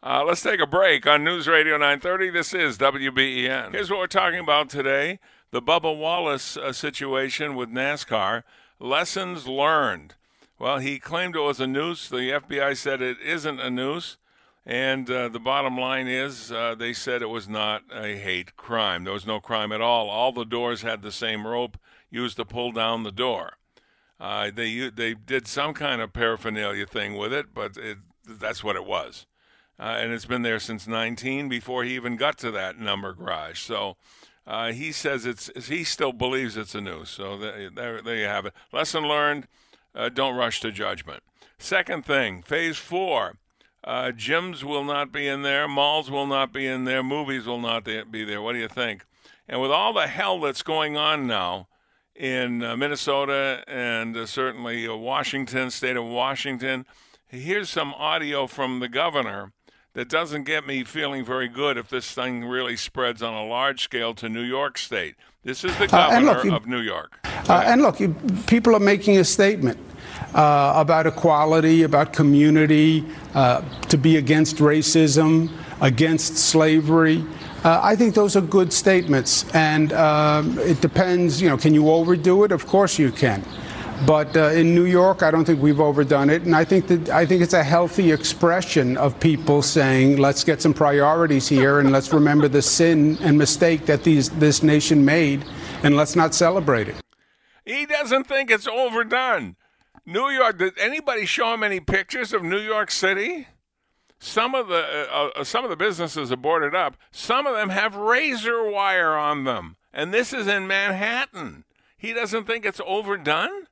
Uh, 0.00 0.22
let's 0.24 0.42
take 0.42 0.60
a 0.60 0.66
break 0.66 1.08
on 1.08 1.24
News 1.24 1.48
Radio 1.48 1.72
930. 1.72 2.30
This 2.30 2.54
is 2.54 2.78
WBEN. 2.78 3.72
Here's 3.72 3.90
what 3.90 3.98
we're 3.98 4.06
talking 4.06 4.38
about 4.38 4.70
today 4.70 5.18
the 5.50 5.60
Bubba 5.60 5.96
Wallace 5.96 6.56
uh, 6.56 6.72
situation 6.72 7.56
with 7.56 7.68
NASCAR. 7.68 8.44
Lessons 8.78 9.48
learned. 9.48 10.14
Well, 10.56 10.78
he 10.78 11.00
claimed 11.00 11.34
it 11.34 11.40
was 11.40 11.58
a 11.58 11.66
noose. 11.66 12.08
The 12.08 12.30
FBI 12.30 12.76
said 12.76 13.02
it 13.02 13.16
isn't 13.20 13.58
a 13.58 13.70
noose. 13.70 14.18
And 14.64 15.10
uh, 15.10 15.30
the 15.30 15.40
bottom 15.40 15.76
line 15.76 16.06
is, 16.06 16.52
uh, 16.52 16.76
they 16.76 16.92
said 16.92 17.20
it 17.20 17.30
was 17.30 17.48
not 17.48 17.82
a 17.92 18.14
hate 18.14 18.56
crime. 18.56 19.02
There 19.02 19.12
was 19.12 19.26
no 19.26 19.40
crime 19.40 19.72
at 19.72 19.80
all. 19.80 20.08
All 20.08 20.30
the 20.30 20.44
doors 20.44 20.82
had 20.82 21.02
the 21.02 21.10
same 21.10 21.44
rope 21.44 21.76
used 22.08 22.36
to 22.36 22.44
pull 22.44 22.70
down 22.70 23.02
the 23.02 23.10
door. 23.10 23.54
Uh, 24.20 24.52
they 24.54 24.90
they 24.90 25.14
did 25.14 25.48
some 25.48 25.74
kind 25.74 26.00
of 26.00 26.12
paraphernalia 26.12 26.86
thing 26.86 27.16
with 27.16 27.32
it, 27.32 27.46
but 27.52 27.76
it, 27.76 27.98
that's 28.24 28.62
what 28.62 28.76
it 28.76 28.84
was 28.84 29.26
uh, 29.78 29.96
and 29.98 30.12
it's 30.12 30.24
been 30.24 30.42
there 30.42 30.58
since 30.58 30.86
19 30.86 31.48
before 31.48 31.84
he 31.84 31.94
even 31.94 32.16
got 32.16 32.38
to 32.38 32.50
that 32.50 32.78
number 32.78 33.12
garage. 33.12 33.60
So 33.60 33.96
uh, 34.46 34.72
he 34.72 34.92
says 34.92 35.26
it's 35.26 35.50
he 35.68 35.84
still 35.84 36.12
believes 36.12 36.56
it's 36.56 36.74
a 36.74 36.80
noose. 36.80 37.10
So 37.10 37.36
there, 37.36 37.70
there, 37.70 38.16
you 38.16 38.24
have 38.24 38.46
it. 38.46 38.54
Lesson 38.72 39.04
learned: 39.04 39.46
uh, 39.94 40.08
don't 40.08 40.36
rush 40.36 40.60
to 40.62 40.72
judgment. 40.72 41.22
Second 41.58 42.04
thing, 42.04 42.42
phase 42.42 42.76
four. 42.76 43.36
Uh, 43.84 44.10
gyms 44.10 44.64
will 44.64 44.82
not 44.82 45.12
be 45.12 45.28
in 45.28 45.42
there, 45.42 45.68
malls 45.68 46.10
will 46.10 46.26
not 46.26 46.52
be 46.52 46.66
in 46.66 46.84
there, 46.84 47.02
movies 47.02 47.46
will 47.46 47.60
not 47.60 47.84
be 47.84 48.24
there. 48.24 48.42
What 48.42 48.52
do 48.52 48.58
you 48.58 48.68
think? 48.68 49.04
And 49.48 49.62
with 49.62 49.70
all 49.70 49.92
the 49.92 50.08
hell 50.08 50.40
that's 50.40 50.62
going 50.62 50.96
on 50.96 51.26
now 51.26 51.68
in 52.14 52.62
uh, 52.62 52.76
Minnesota 52.76 53.62
and 53.68 54.16
uh, 54.16 54.26
certainly 54.26 54.86
Washington, 54.88 55.70
state 55.70 55.96
of 55.96 56.04
Washington, 56.04 56.84
here's 57.28 57.70
some 57.70 57.94
audio 57.94 58.46
from 58.46 58.80
the 58.80 58.88
governor 58.88 59.52
that 59.94 60.08
doesn't 60.08 60.44
get 60.44 60.66
me 60.66 60.84
feeling 60.84 61.24
very 61.24 61.48
good 61.48 61.76
if 61.76 61.88
this 61.88 62.10
thing 62.12 62.44
really 62.44 62.76
spreads 62.76 63.22
on 63.22 63.34
a 63.34 63.44
large 63.44 63.82
scale 63.82 64.14
to 64.14 64.28
New 64.28 64.42
York 64.42 64.78
State. 64.78 65.14
This 65.44 65.64
is 65.64 65.76
the 65.78 65.86
governor 65.86 66.30
uh, 66.30 66.34
look, 66.34 66.44
you, 66.44 66.54
of 66.54 66.66
New 66.66 66.80
York. 66.80 67.18
Uh, 67.48 67.62
and 67.66 67.82
look, 67.82 68.00
you, 68.00 68.14
people 68.46 68.74
are 68.74 68.80
making 68.80 69.18
a 69.18 69.24
statement 69.24 69.78
uh, 70.34 70.72
about 70.76 71.06
equality, 71.06 71.82
about 71.82 72.12
community, 72.12 73.04
uh, 73.34 73.62
to 73.88 73.96
be 73.96 74.16
against 74.16 74.56
racism, 74.56 75.50
against 75.80 76.36
slavery. 76.36 77.24
Uh, 77.64 77.80
I 77.82 77.96
think 77.96 78.14
those 78.14 78.36
are 78.36 78.40
good 78.40 78.72
statements, 78.72 79.44
and 79.54 79.92
um, 79.92 80.58
it 80.60 80.80
depends. 80.80 81.40
You 81.42 81.48
know, 81.48 81.56
can 81.56 81.74
you 81.74 81.90
overdo 81.90 82.44
it? 82.44 82.52
Of 82.52 82.66
course 82.66 82.98
you 82.98 83.10
can. 83.10 83.42
But 84.06 84.36
uh, 84.36 84.50
in 84.50 84.74
New 84.74 84.84
York, 84.84 85.22
I 85.22 85.30
don't 85.30 85.44
think 85.44 85.60
we've 85.60 85.80
overdone 85.80 86.30
it, 86.30 86.42
and 86.42 86.54
I 86.54 86.64
think 86.64 86.86
that 86.86 87.08
I 87.10 87.26
think 87.26 87.42
it's 87.42 87.54
a 87.54 87.64
healthy 87.64 88.12
expression 88.12 88.96
of 88.96 89.18
people 89.18 89.60
saying, 89.60 90.18
"Let's 90.18 90.44
get 90.44 90.62
some 90.62 90.72
priorities 90.72 91.48
here, 91.48 91.80
and 91.80 91.90
let's 91.90 92.12
remember 92.12 92.48
the 92.48 92.62
sin 92.62 93.18
and 93.20 93.36
mistake 93.36 93.86
that 93.86 94.04
these 94.04 94.30
this 94.30 94.62
nation 94.62 95.04
made, 95.04 95.44
and 95.82 95.96
let's 95.96 96.14
not 96.16 96.34
celebrate 96.34 96.88
it." 96.88 96.96
He 97.64 97.86
doesn't 97.86 98.24
think 98.24 98.50
it's 98.50 98.66
overdone. 98.66 99.56
New 100.06 100.30
York. 100.30 100.58
Did 100.58 100.78
anybody 100.78 101.26
show 101.26 101.52
him 101.52 101.62
any 101.62 101.80
pictures 101.80 102.32
of 102.32 102.42
New 102.42 102.60
York 102.60 102.90
City? 102.90 103.48
Some 104.18 104.54
of 104.54 104.68
the 104.68 105.08
uh, 105.12 105.30
uh, 105.36 105.44
some 105.44 105.64
of 105.64 105.70
the 105.70 105.76
businesses 105.76 106.32
are 106.32 106.36
boarded 106.36 106.74
up. 106.74 106.96
Some 107.10 107.46
of 107.46 107.54
them 107.54 107.68
have 107.68 107.94
razor 107.94 108.68
wire 108.70 109.14
on 109.14 109.44
them, 109.44 109.76
and 109.92 110.14
this 110.14 110.32
is 110.32 110.46
in 110.46 110.66
Manhattan. 110.66 111.64
He 111.96 112.12
doesn't 112.12 112.44
think 112.44 112.64
it's 112.64 112.80
overdone. 112.86 113.67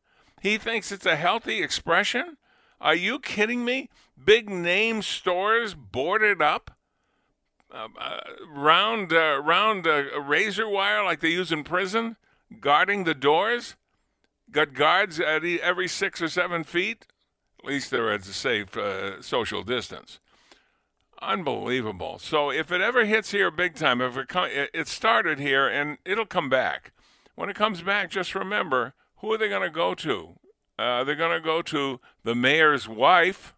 He 0.46 0.58
thinks 0.58 0.92
it's 0.92 1.06
a 1.06 1.16
healthy 1.16 1.60
expression. 1.60 2.36
Are 2.80 2.94
you 2.94 3.18
kidding 3.18 3.64
me? 3.64 3.90
Big 4.22 4.48
name 4.48 5.02
stores 5.02 5.74
boarded 5.74 6.40
up, 6.40 6.70
uh, 7.74 7.88
uh, 8.00 8.20
round 8.48 9.12
uh, 9.12 9.42
round 9.42 9.88
uh, 9.88 10.20
razor 10.20 10.68
wire 10.68 11.02
like 11.02 11.18
they 11.18 11.30
use 11.30 11.50
in 11.50 11.64
prison, 11.64 12.16
guarding 12.60 13.02
the 13.02 13.12
doors. 13.12 13.74
Got 14.52 14.72
guards 14.72 15.18
at 15.18 15.44
every 15.44 15.88
six 15.88 16.22
or 16.22 16.28
seven 16.28 16.62
feet. 16.62 17.06
At 17.58 17.64
least 17.64 17.90
they're 17.90 18.12
at 18.12 18.20
a 18.20 18.32
safe 18.32 18.76
uh, 18.76 19.20
social 19.22 19.64
distance. 19.64 20.20
Unbelievable. 21.20 22.20
So 22.20 22.52
if 22.52 22.70
it 22.70 22.80
ever 22.80 23.04
hits 23.04 23.32
here 23.32 23.50
big 23.50 23.74
time, 23.74 24.00
if 24.00 24.16
it 24.16 24.28
com- 24.28 24.50
it 24.52 24.86
started 24.86 25.40
here 25.40 25.66
and 25.66 25.98
it'll 26.04 26.24
come 26.24 26.48
back. 26.48 26.92
When 27.34 27.50
it 27.50 27.56
comes 27.56 27.82
back, 27.82 28.10
just 28.10 28.36
remember 28.36 28.94
who 29.26 29.32
are 29.32 29.38
they 29.38 29.48
going 29.48 29.62
to 29.62 29.70
go 29.70 29.92
to? 29.92 30.38
Uh, 30.78 31.02
they're 31.02 31.16
going 31.16 31.36
to 31.36 31.44
go 31.44 31.60
to 31.60 31.98
the 32.22 32.34
mayor's 32.34 32.88
wife. 32.88 33.54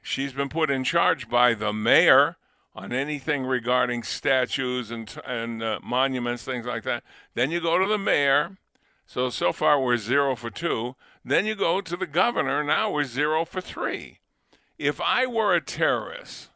She's 0.00 0.32
been 0.32 0.48
put 0.48 0.70
in 0.70 0.84
charge 0.84 1.28
by 1.28 1.54
the 1.54 1.72
mayor 1.72 2.36
on 2.72 2.92
anything 2.92 3.44
regarding 3.44 4.04
statues 4.04 4.92
and 4.92 5.12
and 5.26 5.60
uh, 5.60 5.80
monuments, 5.82 6.44
things 6.44 6.66
like 6.66 6.84
that. 6.84 7.02
Then 7.34 7.50
you 7.50 7.60
go 7.60 7.78
to 7.78 7.86
the 7.86 7.98
mayor. 7.98 8.58
So 9.06 9.28
so 9.28 9.52
far 9.52 9.80
we're 9.80 9.96
zero 9.96 10.36
for 10.36 10.50
two. 10.50 10.94
Then 11.24 11.46
you 11.46 11.56
go 11.56 11.80
to 11.80 11.96
the 11.96 12.06
governor. 12.06 12.62
Now 12.62 12.92
we're 12.92 13.04
zero 13.04 13.44
for 13.44 13.60
three. 13.60 14.20
If 14.78 15.00
I 15.00 15.26
were 15.26 15.52
a 15.52 15.60
terrorist, 15.60 16.50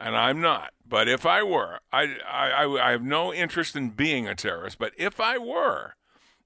and 0.00 0.16
I'm 0.16 0.40
not, 0.40 0.72
but 0.84 1.06
if 1.06 1.24
I 1.24 1.44
were, 1.44 1.78
I 1.92 2.16
I, 2.26 2.64
I 2.66 2.90
have 2.90 3.02
no 3.02 3.32
interest 3.32 3.76
in 3.76 3.90
being 3.90 4.26
a 4.26 4.34
terrorist. 4.34 4.78
But 4.78 4.94
if 4.96 5.20
I 5.20 5.38
were, 5.38 5.94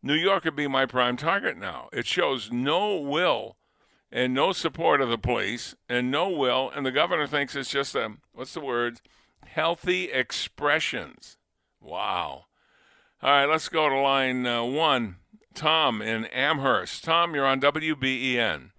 New 0.03 0.15
York 0.15 0.45
would 0.45 0.57
be 0.57 0.67
my 0.67 0.85
prime 0.85 1.17
target 1.17 1.57
now. 1.57 1.89
It 1.93 2.07
shows 2.07 2.51
no 2.51 2.97
will 2.97 3.57
and 4.11 4.35
no 4.35 4.53
support 4.53 5.01
of 5.01 5.09
the 5.09 5.19
police 5.19 5.77
and 5.89 6.11
no 6.11 6.29
will, 6.29 6.71
and 6.75 6.85
the 6.85 6.91
governor 6.91 7.27
thinks 7.27 7.55
it's 7.55 7.71
just 7.71 7.95
a 7.95 8.15
what's 8.33 8.55
the 8.55 8.61
word? 8.61 9.01
Healthy 9.47 10.11
expressions. 10.11 11.37
Wow. 11.81 12.47
All 13.23 13.31
right, 13.31 13.47
let's 13.47 13.69
go 13.69 13.89
to 13.89 13.97
line 13.97 14.47
uh, 14.47 14.65
one. 14.65 15.17
Tom 15.55 16.03
in 16.03 16.25
Amherst. 16.27 17.05
Tom, 17.05 17.35
you're 17.35 17.47
on 17.47 17.61
WBEN. 17.61 18.71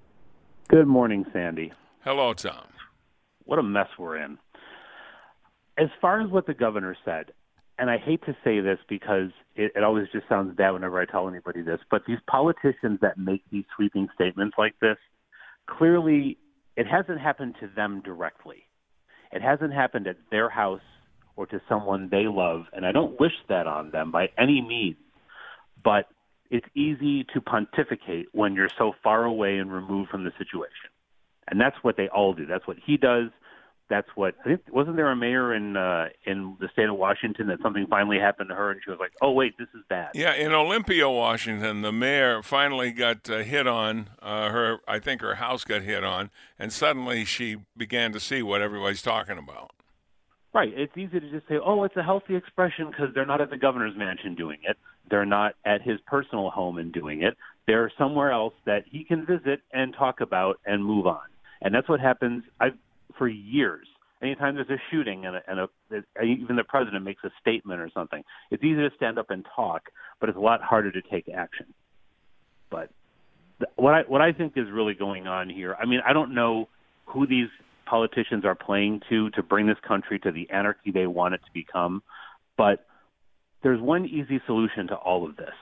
Good 0.67 0.87
morning, 0.87 1.25
Sandy. 1.31 1.71
Hello, 2.03 2.33
Tom. 2.33 2.65
What 3.45 3.59
a 3.59 3.63
mess 3.63 3.87
we're 3.97 4.17
in. 4.17 4.37
As 5.77 5.89
far 6.01 6.21
as 6.21 6.29
what 6.29 6.47
the 6.47 6.53
governor 6.53 6.95
said, 7.05 7.31
and 7.83 7.91
I 7.91 7.97
hate 7.97 8.23
to 8.27 8.35
say 8.45 8.61
this 8.61 8.79
because 8.87 9.31
it, 9.57 9.73
it 9.75 9.83
always 9.83 10.07
just 10.13 10.29
sounds 10.29 10.55
bad 10.55 10.71
whenever 10.71 11.01
I 11.01 11.05
tell 11.05 11.27
anybody 11.27 11.61
this, 11.61 11.81
but 11.91 12.03
these 12.07 12.19
politicians 12.27 12.99
that 13.01 13.17
make 13.17 13.43
these 13.51 13.65
sweeping 13.75 14.07
statements 14.15 14.55
like 14.57 14.79
this, 14.79 14.95
clearly 15.67 16.37
it 16.77 16.87
hasn't 16.87 17.19
happened 17.19 17.55
to 17.59 17.67
them 17.67 18.01
directly. 18.05 18.63
It 19.33 19.41
hasn't 19.41 19.73
happened 19.73 20.07
at 20.07 20.15
their 20.31 20.49
house 20.49 20.79
or 21.35 21.45
to 21.47 21.59
someone 21.67 22.07
they 22.09 22.25
love, 22.25 22.67
and 22.71 22.85
I 22.85 22.93
don't 22.93 23.19
wish 23.19 23.33
that 23.49 23.67
on 23.67 23.91
them 23.91 24.11
by 24.11 24.29
any 24.37 24.61
means. 24.61 24.95
But 25.83 26.07
it's 26.49 26.67
easy 26.73 27.25
to 27.33 27.41
pontificate 27.41 28.27
when 28.31 28.53
you're 28.53 28.69
so 28.77 28.93
far 29.03 29.25
away 29.25 29.57
and 29.57 29.69
removed 29.69 30.09
from 30.09 30.23
the 30.23 30.31
situation. 30.37 30.89
And 31.49 31.59
that's 31.59 31.75
what 31.81 31.97
they 31.97 32.07
all 32.07 32.31
do. 32.31 32.45
That's 32.45 32.65
what 32.65 32.77
he 32.81 32.95
does 32.95 33.31
that's 33.89 34.07
what 34.15 34.35
I 34.41 34.49
think. 34.49 34.61
Wasn't 34.71 34.95
there 34.95 35.11
a 35.11 35.15
mayor 35.15 35.53
in 35.53 35.77
uh, 35.77 36.07
in 36.25 36.55
the 36.59 36.69
state 36.73 36.89
of 36.89 36.97
Washington 36.97 37.47
that 37.47 37.61
something 37.61 37.85
finally 37.89 38.19
happened 38.19 38.49
to 38.49 38.55
her, 38.55 38.71
and 38.71 38.81
she 38.83 38.89
was 38.89 38.99
like, 38.99 39.11
"Oh 39.21 39.31
wait, 39.31 39.57
this 39.57 39.67
is 39.75 39.81
bad." 39.89 40.11
Yeah, 40.13 40.33
in 40.33 40.53
Olympia, 40.53 41.09
Washington, 41.09 41.81
the 41.81 41.91
mayor 41.91 42.41
finally 42.41 42.91
got 42.91 43.29
uh, 43.29 43.39
hit 43.39 43.67
on. 43.67 44.09
Uh, 44.21 44.49
her, 44.49 44.77
I 44.87 44.99
think, 44.99 45.21
her 45.21 45.35
house 45.35 45.63
got 45.63 45.81
hit 45.81 46.03
on, 46.03 46.31
and 46.57 46.71
suddenly 46.71 47.25
she 47.25 47.57
began 47.75 48.13
to 48.13 48.19
see 48.19 48.41
what 48.41 48.61
everybody's 48.61 49.01
talking 49.01 49.37
about. 49.37 49.71
Right. 50.53 50.71
It's 50.75 50.95
easy 50.95 51.19
to 51.19 51.29
just 51.31 51.47
say, 51.47 51.55
"Oh, 51.63 51.83
it's 51.83 51.97
a 51.97 52.03
healthy 52.03 52.35
expression" 52.35 52.87
because 52.89 53.13
they're 53.13 53.25
not 53.25 53.41
at 53.41 53.49
the 53.49 53.57
governor's 53.57 53.97
mansion 53.97 54.35
doing 54.35 54.59
it. 54.63 54.77
They're 55.09 55.25
not 55.25 55.55
at 55.65 55.81
his 55.81 55.99
personal 56.07 56.49
home 56.49 56.77
and 56.77 56.91
doing 56.93 57.21
it. 57.21 57.35
They're 57.67 57.91
somewhere 57.97 58.31
else 58.31 58.53
that 58.65 58.83
he 58.89 59.03
can 59.03 59.25
visit 59.25 59.61
and 59.71 59.93
talk 59.93 60.21
about 60.21 60.59
and 60.65 60.83
move 60.83 61.07
on. 61.07 61.21
And 61.61 61.73
that's 61.73 61.87
what 61.87 61.99
happens. 61.99 62.43
I've 62.59 62.77
for 63.17 63.27
years. 63.27 63.87
Anytime 64.21 64.55
there's 64.55 64.69
a 64.69 64.81
shooting 64.89 65.25
and, 65.25 65.35
a, 65.35 65.41
and 65.47 65.59
a, 65.59 66.23
even 66.23 66.55
the 66.55 66.63
president 66.63 67.03
makes 67.03 67.23
a 67.25 67.29
statement 67.41 67.81
or 67.81 67.89
something, 67.93 68.23
it's 68.51 68.63
easy 68.63 68.77
to 68.77 68.89
stand 68.95 69.19
up 69.19 69.29
and 69.29 69.45
talk, 69.55 69.89
but 70.19 70.29
it's 70.29 70.37
a 70.37 70.41
lot 70.41 70.61
harder 70.61 70.91
to 70.91 71.01
take 71.01 71.27
action. 71.27 71.73
But 72.71 72.89
what 73.75 73.93
I 73.93 74.01
what 74.07 74.21
I 74.21 74.31
think 74.31 74.53
is 74.55 74.65
really 74.71 74.93
going 74.93 75.27
on 75.27 75.49
here, 75.49 75.75
I 75.79 75.85
mean, 75.85 75.99
I 76.07 76.13
don't 76.13 76.33
know 76.33 76.69
who 77.05 77.27
these 77.27 77.49
politicians 77.85 78.45
are 78.45 78.55
playing 78.55 79.01
to 79.09 79.29
to 79.31 79.43
bring 79.43 79.67
this 79.67 79.77
country 79.85 80.19
to 80.19 80.31
the 80.31 80.49
anarchy 80.49 80.91
they 80.91 81.05
want 81.05 81.33
it 81.33 81.41
to 81.45 81.51
become, 81.53 82.01
but 82.57 82.85
there's 83.61 83.81
one 83.81 84.05
easy 84.05 84.41
solution 84.45 84.87
to 84.87 84.95
all 84.95 85.27
of 85.27 85.35
this. 85.35 85.53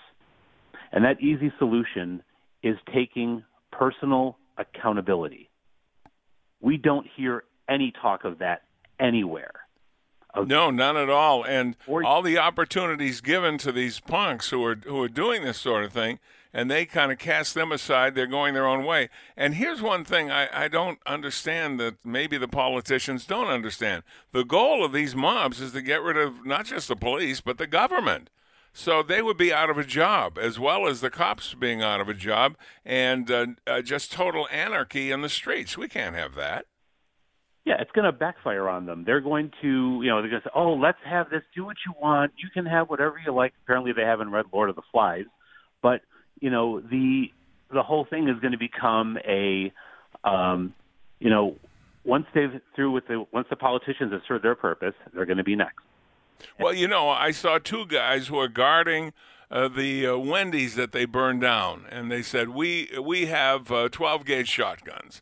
And 0.91 1.05
that 1.05 1.21
easy 1.21 1.51
solution 1.57 2.23
is 2.63 2.75
taking 2.93 3.43
personal 3.71 4.37
accountability. 4.57 5.49
We 6.61 6.77
don't 6.77 7.07
hear 7.15 7.43
any 7.67 7.91
talk 7.91 8.23
of 8.23 8.39
that 8.39 8.63
anywhere. 8.99 9.53
No, 10.45 10.69
none 10.69 10.95
at 10.95 11.09
all. 11.09 11.43
And 11.43 11.75
all 11.87 12.21
the 12.21 12.37
opportunities 12.37 13.19
given 13.19 13.57
to 13.59 13.71
these 13.71 13.99
punks 13.99 14.49
who 14.49 14.63
are 14.63 14.75
who 14.75 15.01
are 15.01 15.09
doing 15.09 15.43
this 15.43 15.57
sort 15.57 15.83
of 15.83 15.91
thing, 15.91 16.19
and 16.53 16.71
they 16.71 16.85
kind 16.85 17.11
of 17.11 17.17
cast 17.17 17.53
them 17.53 17.71
aside. 17.71 18.15
They're 18.15 18.27
going 18.27 18.53
their 18.53 18.67
own 18.67 18.85
way. 18.85 19.09
And 19.35 19.55
here's 19.55 19.81
one 19.81 20.05
thing 20.05 20.31
I, 20.31 20.47
I 20.53 20.67
don't 20.67 20.99
understand 21.05 21.79
that 21.79 21.95
maybe 22.05 22.37
the 22.37 22.47
politicians 22.47 23.25
don't 23.25 23.47
understand. 23.47 24.03
The 24.31 24.45
goal 24.45 24.85
of 24.85 24.93
these 24.93 25.15
mobs 25.15 25.59
is 25.59 25.73
to 25.73 25.81
get 25.81 26.01
rid 26.01 26.17
of 26.17 26.45
not 26.45 26.65
just 26.65 26.87
the 26.87 26.95
police, 26.95 27.41
but 27.41 27.57
the 27.57 27.67
government. 27.67 28.29
So 28.73 29.03
they 29.03 29.21
would 29.21 29.37
be 29.37 29.53
out 29.53 29.69
of 29.69 29.77
a 29.77 29.83
job, 29.83 30.37
as 30.37 30.57
well 30.57 30.87
as 30.87 31.01
the 31.01 31.09
cops 31.09 31.53
being 31.53 31.81
out 31.81 31.99
of 31.99 32.07
a 32.07 32.13
job, 32.13 32.55
and 32.85 33.29
uh, 33.29 33.47
uh, 33.67 33.81
just 33.81 34.11
total 34.11 34.47
anarchy 34.49 35.11
in 35.11 35.21
the 35.21 35.29
streets. 35.29 35.77
We 35.77 35.89
can't 35.89 36.15
have 36.15 36.35
that. 36.35 36.65
Yeah, 37.65 37.75
it's 37.79 37.91
going 37.91 38.05
to 38.05 38.11
backfire 38.11 38.67
on 38.69 38.85
them. 38.85 39.03
They're 39.05 39.21
going 39.21 39.51
to, 39.61 40.01
you 40.01 40.09
know, 40.09 40.21
they're 40.21 40.31
going 40.31 40.41
to 40.41 40.47
say, 40.47 40.53
"Oh, 40.55 40.73
let's 40.73 40.97
have 41.05 41.29
this. 41.29 41.43
Do 41.53 41.65
what 41.65 41.77
you 41.85 41.93
want. 42.01 42.31
You 42.37 42.49
can 42.53 42.65
have 42.65 42.89
whatever 42.89 43.15
you 43.23 43.33
like." 43.33 43.53
Apparently, 43.63 43.91
they 43.91 44.03
haven't 44.03 44.31
read 44.31 44.45
Lord 44.51 44.69
of 44.69 44.75
the 44.75 44.81
Flies, 44.91 45.25
but 45.81 46.01
you 46.39 46.49
know, 46.49 46.79
the 46.79 47.25
the 47.71 47.83
whole 47.83 48.05
thing 48.05 48.29
is 48.29 48.39
going 48.39 48.53
to 48.53 48.57
become 48.57 49.17
a, 49.27 49.71
um, 50.23 50.73
you 51.19 51.29
know, 51.29 51.55
once 52.03 52.25
they've 52.33 52.61
through 52.75 52.91
with 52.91 53.07
the 53.07 53.25
once 53.31 53.47
the 53.49 53.55
politicians 53.55 54.11
have 54.11 54.21
served 54.27 54.43
their 54.43 54.55
purpose, 54.55 54.95
they're 55.13 55.25
going 55.25 55.37
to 55.37 55.43
be 55.43 55.55
next. 55.55 55.83
Well, 56.59 56.73
you 56.73 56.87
know, 56.87 57.09
I 57.09 57.31
saw 57.31 57.57
two 57.57 57.85
guys 57.85 58.27
who 58.27 58.37
are 58.39 58.47
guarding 58.47 59.13
uh, 59.49 59.67
the 59.67 60.07
uh, 60.07 60.17
Wendy's 60.17 60.75
that 60.75 60.91
they 60.91 61.05
burned 61.05 61.41
down, 61.41 61.85
and 61.89 62.11
they 62.11 62.21
said 62.21 62.49
we 62.49 62.89
we 63.01 63.25
have 63.25 63.71
uh, 63.71 63.89
12 63.89 64.25
gauge 64.25 64.47
shotguns. 64.47 65.21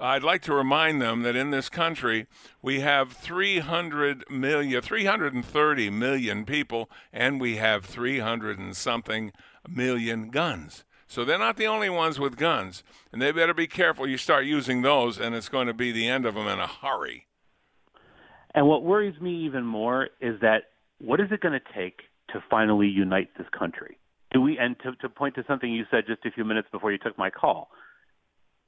I'd 0.00 0.22
like 0.22 0.42
to 0.42 0.54
remind 0.54 1.02
them 1.02 1.22
that 1.22 1.34
in 1.34 1.50
this 1.50 1.68
country 1.68 2.26
we 2.62 2.80
have 2.80 3.12
300 3.12 4.30
million, 4.30 4.80
330 4.80 5.90
million 5.90 6.44
people, 6.44 6.90
and 7.12 7.40
we 7.40 7.56
have 7.56 7.84
300 7.84 8.58
and 8.58 8.76
something 8.76 9.32
million 9.68 10.30
guns. 10.30 10.84
So 11.08 11.24
they're 11.24 11.38
not 11.38 11.56
the 11.56 11.66
only 11.66 11.88
ones 11.88 12.20
with 12.20 12.36
guns, 12.36 12.84
and 13.12 13.20
they 13.20 13.32
better 13.32 13.54
be 13.54 13.66
careful. 13.66 14.06
You 14.06 14.18
start 14.18 14.44
using 14.44 14.82
those, 14.82 15.18
and 15.18 15.34
it's 15.34 15.48
going 15.48 15.66
to 15.66 15.74
be 15.74 15.90
the 15.90 16.06
end 16.06 16.26
of 16.26 16.34
them 16.34 16.46
in 16.46 16.60
a 16.60 16.66
hurry. 16.66 17.27
And 18.58 18.66
what 18.66 18.82
worries 18.82 19.20
me 19.20 19.44
even 19.44 19.64
more 19.64 20.08
is 20.20 20.40
that 20.40 20.62
what 20.98 21.20
is 21.20 21.28
it 21.30 21.40
going 21.40 21.52
to 21.52 21.72
take 21.76 22.00
to 22.32 22.42
finally 22.50 22.88
unite 22.88 23.28
this 23.38 23.46
country? 23.56 23.98
Do 24.32 24.40
we, 24.40 24.58
and 24.58 24.74
to, 24.80 24.96
to 24.96 25.08
point 25.08 25.36
to 25.36 25.44
something 25.46 25.72
you 25.72 25.84
said 25.92 26.06
just 26.08 26.26
a 26.26 26.32
few 26.32 26.44
minutes 26.44 26.66
before 26.72 26.90
you 26.90 26.98
took 26.98 27.16
my 27.16 27.30
call, 27.30 27.70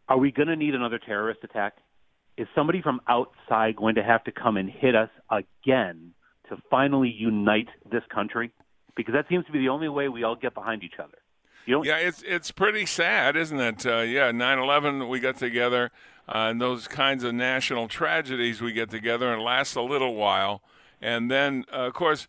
are 0.08 0.16
we 0.16 0.30
going 0.30 0.46
to 0.46 0.54
need 0.54 0.76
another 0.76 1.00
terrorist 1.00 1.40
attack? 1.42 1.72
Is 2.36 2.46
somebody 2.54 2.80
from 2.80 3.00
outside 3.08 3.74
going 3.74 3.96
to 3.96 4.04
have 4.04 4.22
to 4.24 4.30
come 4.30 4.56
and 4.56 4.70
hit 4.70 4.94
us 4.94 5.10
again 5.28 6.12
to 6.50 6.58
finally 6.70 7.10
unite 7.10 7.66
this 7.90 8.04
country? 8.14 8.52
Because 8.94 9.14
that 9.14 9.26
seems 9.28 9.44
to 9.46 9.52
be 9.52 9.58
the 9.58 9.70
only 9.70 9.88
way 9.88 10.08
we 10.08 10.22
all 10.22 10.36
get 10.36 10.54
behind 10.54 10.84
each 10.84 11.00
other. 11.02 11.18
You 11.66 11.84
yeah, 11.84 11.96
it's 11.96 12.22
it's 12.22 12.50
pretty 12.50 12.86
sad, 12.86 13.36
isn't 13.36 13.60
it? 13.60 13.84
Uh, 13.84 13.98
yeah, 13.98 14.32
9/11 14.32 15.08
we 15.08 15.20
got 15.20 15.36
together, 15.36 15.90
and 16.30 16.60
those 16.60 16.88
kinds 16.88 17.24
of 17.24 17.34
national 17.34 17.88
tragedies 17.88 18.60
we 18.60 18.72
get 18.72 18.90
together 18.90 19.32
and 19.32 19.42
last 19.42 19.76
a 19.76 19.82
little 19.82 20.14
while, 20.14 20.62
and 21.00 21.30
then 21.30 21.64
uh, 21.72 21.86
of 21.86 21.94
course 21.94 22.26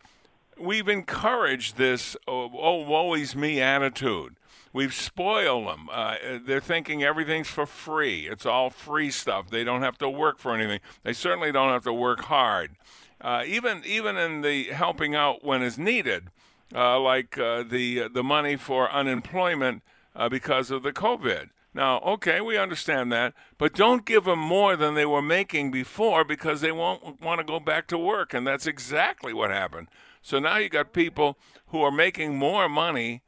we've 0.60 0.88
encouraged 0.88 1.77
this 1.77 2.15
oh, 2.27 2.51
oh 2.53 2.84
woe 2.84 3.13
is 3.13 3.36
me 3.36 3.62
attitude. 3.62 4.36
We've 4.74 4.93
spoiled 4.93 5.67
them. 5.67 5.89
Uh, 5.91 6.15
they're 6.46 6.62
thinking 6.62 7.03
everything's 7.03 7.50
for 7.50 7.65
free. 7.65 8.27
It's 8.27 8.46
all 8.46 8.70
free 8.70 9.12
stuff. 9.12 9.50
They 9.50 9.65
don't 9.65 9.81
have 9.81 9.98
to 9.98 10.10
work 10.10 10.39
for 10.39 10.55
anything. 10.55 10.79
They 11.03 11.12
certainly 11.12 11.51
don't 11.51 11.72
have 11.72 11.84
to 11.84 11.93
work 11.93 12.22
hard. 12.22 12.72
Uh, 13.20 13.43
even 13.46 13.84
even 13.86 14.17
in 14.17 14.41
the 14.41 14.65
helping 14.65 15.13
out 15.13 15.43
when 15.43 15.62
is 15.62 15.77
needed, 15.77 16.29
uh, 16.74 17.00
like 17.00 17.38
uh, 17.38 17.63
the 17.63 18.08
the 18.08 18.24
money 18.24 18.55
for 18.55 18.89
unemployment 18.91 19.84
uh, 20.15 20.29
because 20.29 20.72
of 20.72 20.84
the 20.84 20.93
COVID. 20.93 21.50
Now, 21.74 22.00
okay, 22.01 22.42
we 22.42 22.58
understand 22.58 23.12
that, 23.13 23.34
but 23.58 23.74
don't 23.74 24.06
give 24.06 24.25
them 24.25 24.40
more 24.40 24.75
than 24.75 24.94
they 24.94 25.06
were 25.06 25.22
making 25.22 25.72
before 25.72 26.25
because 26.25 26.60
they 26.60 26.72
won't 26.72 27.22
want 27.22 27.40
to 27.40 27.46
go 27.46 27.62
back 27.62 27.88
to 27.88 27.98
work, 27.98 28.34
and 28.34 28.46
that's 28.46 28.68
exactly 28.68 29.34
what 29.34 29.51
happened. 29.51 29.88
So 30.22 30.38
now 30.38 30.58
you 30.58 30.68
got 30.68 30.92
people 30.92 31.38
who 31.68 31.82
are 31.82 31.92
making 31.92 32.38
more 32.38 32.68
money 32.68 33.22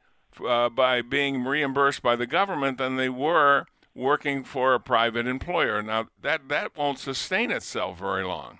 uh, 0.46 0.68
by 0.68 1.00
being 1.00 1.42
reimbursed 1.42 2.02
by 2.02 2.16
the 2.16 2.26
government 2.26 2.78
than 2.78 2.96
they 2.96 3.08
were 3.08 3.64
working 3.94 4.44
for 4.44 4.74
a 4.74 4.80
private 4.80 5.26
employer. 5.26 5.80
Now 5.82 6.08
that 6.20 6.48
that 6.48 6.76
won't 6.76 6.98
sustain 6.98 7.50
itself 7.50 7.98
very 7.98 8.24
long. 8.24 8.58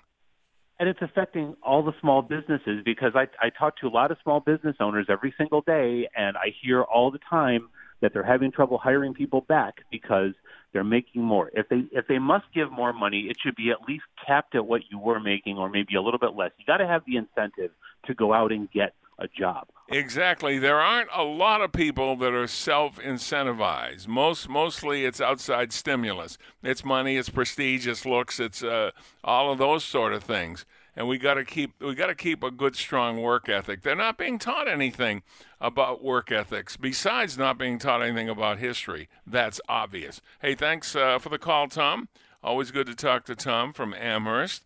And 0.79 0.89
it's 0.89 1.01
affecting 1.01 1.55
all 1.63 1.83
the 1.83 1.93
small 2.01 2.21
businesses 2.21 2.81
because 2.83 3.13
I, 3.15 3.27
I 3.41 3.49
talk 3.49 3.77
to 3.77 3.87
a 3.87 3.89
lot 3.89 4.11
of 4.11 4.17
small 4.23 4.41
business 4.41 4.75
owners 4.79 5.05
every 5.09 5.33
single 5.37 5.61
day, 5.61 6.09
and 6.17 6.35
I 6.35 6.53
hear 6.61 6.81
all 6.81 7.11
the 7.11 7.19
time 7.29 7.69
that 8.01 8.13
they're 8.13 8.23
having 8.23 8.51
trouble 8.51 8.77
hiring 8.77 9.13
people 9.13 9.41
back 9.41 9.81
because 9.91 10.33
they're 10.73 10.83
making 10.83 11.21
more. 11.21 11.49
If 11.53 11.69
they 11.69 11.85
if 11.91 12.07
they 12.07 12.19
must 12.19 12.45
give 12.53 12.71
more 12.71 12.93
money, 12.93 13.27
it 13.29 13.37
should 13.41 13.55
be 13.55 13.71
at 13.71 13.87
least 13.87 14.03
capped 14.25 14.55
at 14.55 14.65
what 14.65 14.81
you 14.89 14.99
were 14.99 15.19
making, 15.19 15.57
or 15.57 15.69
maybe 15.69 15.95
a 15.95 16.01
little 16.01 16.19
bit 16.19 16.35
less. 16.35 16.51
You 16.57 16.65
got 16.65 16.77
to 16.77 16.87
have 16.87 17.03
the 17.05 17.15
incentive 17.17 17.71
to 18.07 18.13
go 18.13 18.33
out 18.33 18.51
and 18.51 18.69
get 18.71 18.93
a 19.17 19.27
job. 19.27 19.67
Exactly. 19.89 20.57
There 20.57 20.79
aren't 20.79 21.09
a 21.13 21.23
lot 21.23 21.61
of 21.61 21.71
people 21.71 22.15
that 22.17 22.33
are 22.33 22.47
self-incentivized. 22.47 24.07
Most 24.07 24.49
mostly 24.49 25.05
it's 25.05 25.21
outside 25.21 25.71
stimulus. 25.71 26.37
It's 26.63 26.83
money, 26.83 27.15
it's 27.15 27.29
prestige, 27.29 27.87
it's 27.87 28.05
looks, 28.05 28.39
it's 28.39 28.63
uh, 28.63 28.91
all 29.23 29.51
of 29.51 29.57
those 29.57 29.83
sort 29.83 30.13
of 30.13 30.23
things. 30.23 30.65
And 30.95 31.07
we 31.07 31.17
got 31.17 31.33
to 31.33 31.43
keep 31.43 31.73
we 31.81 31.93
got 31.93 32.07
to 32.07 32.15
keep 32.15 32.41
a 32.41 32.51
good 32.51 32.75
strong 32.75 33.21
work 33.21 33.49
ethic. 33.49 33.81
They're 33.81 33.95
not 33.95 34.17
being 34.17 34.39
taught 34.39 34.67
anything 34.67 35.23
about 35.59 36.03
work 36.03 36.31
ethics 36.31 36.77
besides 36.77 37.37
not 37.37 37.57
being 37.57 37.79
taught 37.79 38.01
anything 38.01 38.29
about 38.29 38.59
history. 38.59 39.09
That's 39.27 39.59
obvious. 39.67 40.21
Hey, 40.41 40.55
thanks 40.55 40.95
uh, 40.95 41.19
for 41.19 41.29
the 41.29 41.37
call, 41.37 41.67
Tom. 41.67 42.07
Always 42.41 42.71
good 42.71 42.87
to 42.87 42.95
talk 42.95 43.25
to 43.25 43.35
Tom 43.35 43.73
from 43.73 43.93
Amherst. 43.93 44.63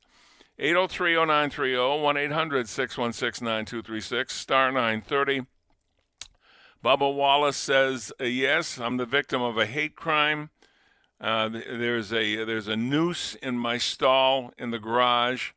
803-0930, 0.59 2.29
1-800-616-9236, 2.29 4.31
star 4.31 4.74
930. 4.74 5.45
Bubba 6.83 7.15
Wallace 7.15 7.55
says, 7.55 8.12
uh, 8.19 8.25
yes, 8.25 8.77
I'm 8.77 8.98
the 8.98 9.05
victim 9.05 9.41
of 9.41 9.57
a 9.57 9.65
hate 9.65 9.95
crime. 9.95 10.50
Uh, 11.21 11.48
there's 11.50 12.13
a 12.13 12.45
there's 12.45 12.69
a 12.69 12.77
noose 12.77 13.36
in 13.36 13.57
my 13.57 13.77
stall 13.77 14.53
in 14.57 14.71
the 14.71 14.79
garage. 14.79 15.51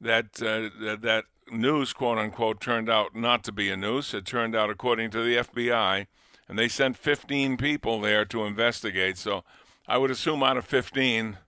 That, 0.00 0.40
uh, 0.40 0.70
that 0.82 1.02
that 1.02 1.24
noose, 1.50 1.92
quote 1.92 2.18
unquote, 2.18 2.60
turned 2.60 2.88
out 2.88 3.14
not 3.14 3.44
to 3.44 3.52
be 3.52 3.70
a 3.70 3.76
noose. 3.76 4.14
It 4.14 4.24
turned 4.24 4.54
out, 4.56 4.70
according 4.70 5.10
to 5.10 5.22
the 5.22 5.36
FBI, 5.36 6.06
and 6.48 6.58
they 6.58 6.68
sent 6.68 6.96
15 6.96 7.56
people 7.56 8.00
there 8.00 8.24
to 8.26 8.44
investigate. 8.44 9.18
So 9.18 9.44
I 9.86 9.98
would 9.98 10.10
assume 10.10 10.42
out 10.42 10.56
of 10.56 10.64
15, 10.64 11.38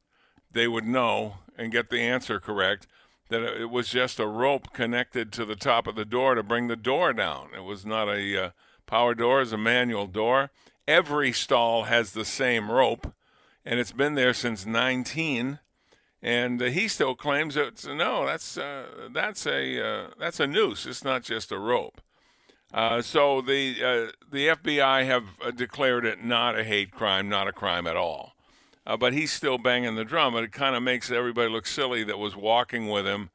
they 0.51 0.69
would 0.69 0.85
know 0.85 1.39
and 1.57 1.73
get 1.73 1.91
the 1.91 2.01
answer 2.01 2.41
correct 2.41 2.87
that 3.29 3.43
it 3.43 3.71
was 3.71 3.89
just 3.89 4.21
a 4.21 4.27
rope 4.27 4.73
connected 4.73 5.33
to 5.33 5.45
the 5.45 5.57
top 5.57 5.87
of 5.87 5.95
the 5.95 6.05
door 6.05 6.35
to 6.35 6.43
bring 6.43 6.69
the 6.69 6.77
door 6.77 7.13
down. 7.13 7.49
It 7.57 7.65
was 7.65 7.87
not 7.87 8.09
a 8.09 8.45
uh, 8.45 8.51
power 8.87 9.15
door, 9.15 9.41
it's 9.41 9.53
a 9.53 9.57
manual 9.57 10.07
door. 10.07 10.51
Every 10.87 11.33
stall 11.33 11.85
has 11.85 12.13
the 12.13 12.25
same 12.25 12.71
rope, 12.71 13.15
and 13.65 13.81
it's 13.81 13.93
been 13.93 14.17
there 14.17 14.35
since 14.35 14.67
19. 14.67 15.61
And 16.23 16.63
uh, 16.63 16.67
he 16.67 16.87
still 16.87 17.17
claims 17.17 17.57
that 17.57 17.85
no, 17.85 18.25
that's 18.25 18.57
uh, 18.57 19.09
that's 19.11 19.47
a 19.47 19.85
uh, 19.85 20.07
that's 20.19 20.39
a 20.39 20.47
noose. 20.47 20.87
It's 20.87 21.03
not 21.03 21.25
just 21.25 21.51
a 21.51 21.59
rope. 21.59 22.01
Uh, 22.73 23.03
so 23.03 23.41
the 23.41 23.77
uh, 23.83 24.13
the 24.31 24.49
FBI 24.49 25.05
have 25.05 25.57
declared 25.57 26.05
it 26.05 26.25
not 26.25 26.59
a 26.59 26.65
hate 26.65 26.93
crime, 26.93 27.29
not 27.29 27.49
a 27.49 27.53
crime 27.53 27.87
at 27.87 27.97
all 27.97 28.33
uh, 28.87 28.97
but 28.97 29.13
he's 29.13 29.33
still 29.33 29.59
banging 29.59 29.95
the 29.95 30.05
drum. 30.05 30.35
And 30.35 30.45
it 30.45 30.53
kind 30.53 30.75
of 30.77 30.83
makes 30.83 31.11
everybody 31.11 31.49
look 31.49 31.67
silly 31.67 32.05
that 32.05 32.19
was 32.19 32.37
walking 32.37 32.89
with 32.89 33.07
him 33.07 33.31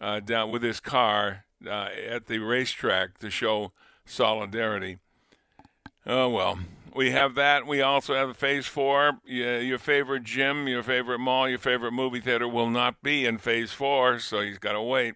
uh, 0.00 0.20
down 0.20 0.50
with 0.50 0.62
his 0.62 0.80
car 0.80 1.44
uh, 1.66 1.88
at 2.08 2.26
the 2.26 2.38
racetrack 2.38 3.18
to 3.18 3.30
show 3.30 3.72
solidarity. 4.04 4.98
Oh 6.06 6.28
well, 6.30 6.58
we 6.94 7.10
have 7.10 7.34
that. 7.36 7.66
We 7.66 7.80
also 7.82 8.14
have 8.14 8.36
Phase 8.36 8.66
Four. 8.66 9.20
your 9.24 9.78
favorite 9.78 10.24
gym, 10.24 10.68
your 10.68 10.82
favorite 10.82 11.18
mall, 11.18 11.48
your 11.48 11.58
favorite 11.58 11.92
movie 11.92 12.20
theater 12.20 12.48
will 12.48 12.70
not 12.70 13.02
be 13.02 13.26
in 13.26 13.38
Phase 13.38 13.72
Four, 13.72 14.18
so 14.18 14.40
he's 14.40 14.58
got 14.58 14.72
to 14.72 14.82
wait. 14.82 15.14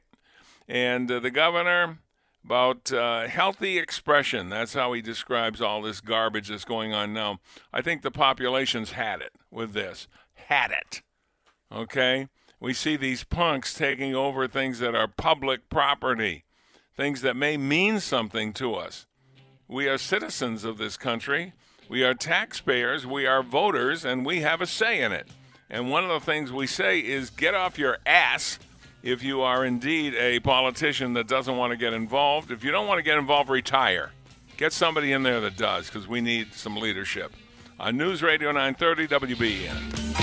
And 0.68 1.10
uh, 1.10 1.20
the 1.20 1.30
governor 1.30 1.98
about 2.44 2.92
uh, 2.92 3.26
healthy 3.26 3.78
expression. 3.78 4.50
That's 4.50 4.74
how 4.74 4.92
he 4.92 5.00
describes 5.00 5.62
all 5.62 5.80
this 5.80 6.00
garbage 6.00 6.48
that's 6.48 6.64
going 6.64 6.92
on 6.92 7.14
now. 7.14 7.38
I 7.72 7.80
think 7.80 8.02
the 8.02 8.10
population's 8.10 8.92
had 8.92 9.20
it 9.20 9.32
with 9.50 9.72
this. 9.72 10.06
Had 10.34 10.70
it. 10.70 11.02
Okay? 11.72 12.28
We 12.60 12.74
see 12.74 12.96
these 12.96 13.24
punks 13.24 13.74
taking 13.74 14.14
over 14.14 14.46
things 14.46 14.78
that 14.78 14.94
are 14.94 15.08
public 15.08 15.68
property, 15.68 16.44
things 16.96 17.22
that 17.22 17.36
may 17.36 17.56
mean 17.56 18.00
something 18.00 18.52
to 18.54 18.74
us. 18.74 19.06
We 19.66 19.88
are 19.88 19.98
citizens 19.98 20.64
of 20.64 20.76
this 20.76 20.96
country. 20.96 21.54
We 21.88 22.02
are 22.02 22.14
taxpayers. 22.14 23.06
We 23.06 23.26
are 23.26 23.42
voters, 23.42 24.04
and 24.04 24.24
we 24.24 24.40
have 24.40 24.60
a 24.62 24.66
say 24.66 25.02
in 25.02 25.12
it. 25.12 25.28
And 25.68 25.90
one 25.90 26.02
of 26.02 26.10
the 26.10 26.20
things 26.20 26.50
we 26.50 26.66
say 26.66 26.98
is 26.98 27.30
get 27.30 27.54
off 27.54 27.78
your 27.78 27.98
ass 28.06 28.58
if 29.02 29.22
you 29.22 29.42
are 29.42 29.64
indeed 29.66 30.14
a 30.14 30.40
politician 30.40 31.12
that 31.12 31.28
doesn't 31.28 31.56
want 31.56 31.72
to 31.72 31.76
get 31.76 31.92
involved. 31.92 32.50
If 32.50 32.64
you 32.64 32.70
don't 32.70 32.86
want 32.86 32.98
to 32.98 33.02
get 33.02 33.18
involved, 33.18 33.50
retire. 33.50 34.12
Get 34.56 34.72
somebody 34.72 35.12
in 35.12 35.22
there 35.24 35.40
that 35.40 35.58
does, 35.58 35.86
because 35.86 36.08
we 36.08 36.22
need 36.22 36.54
some 36.54 36.76
leadership. 36.76 37.32
On 37.78 37.96
News 37.96 38.22
Radio 38.22 38.50
930 38.50 39.34
WBEN. 39.34 40.14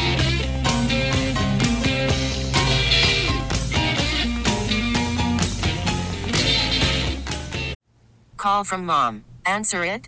Call 8.38 8.64
from 8.64 8.86
mom. 8.86 9.26
Answer 9.46 9.84
it. 9.84 10.08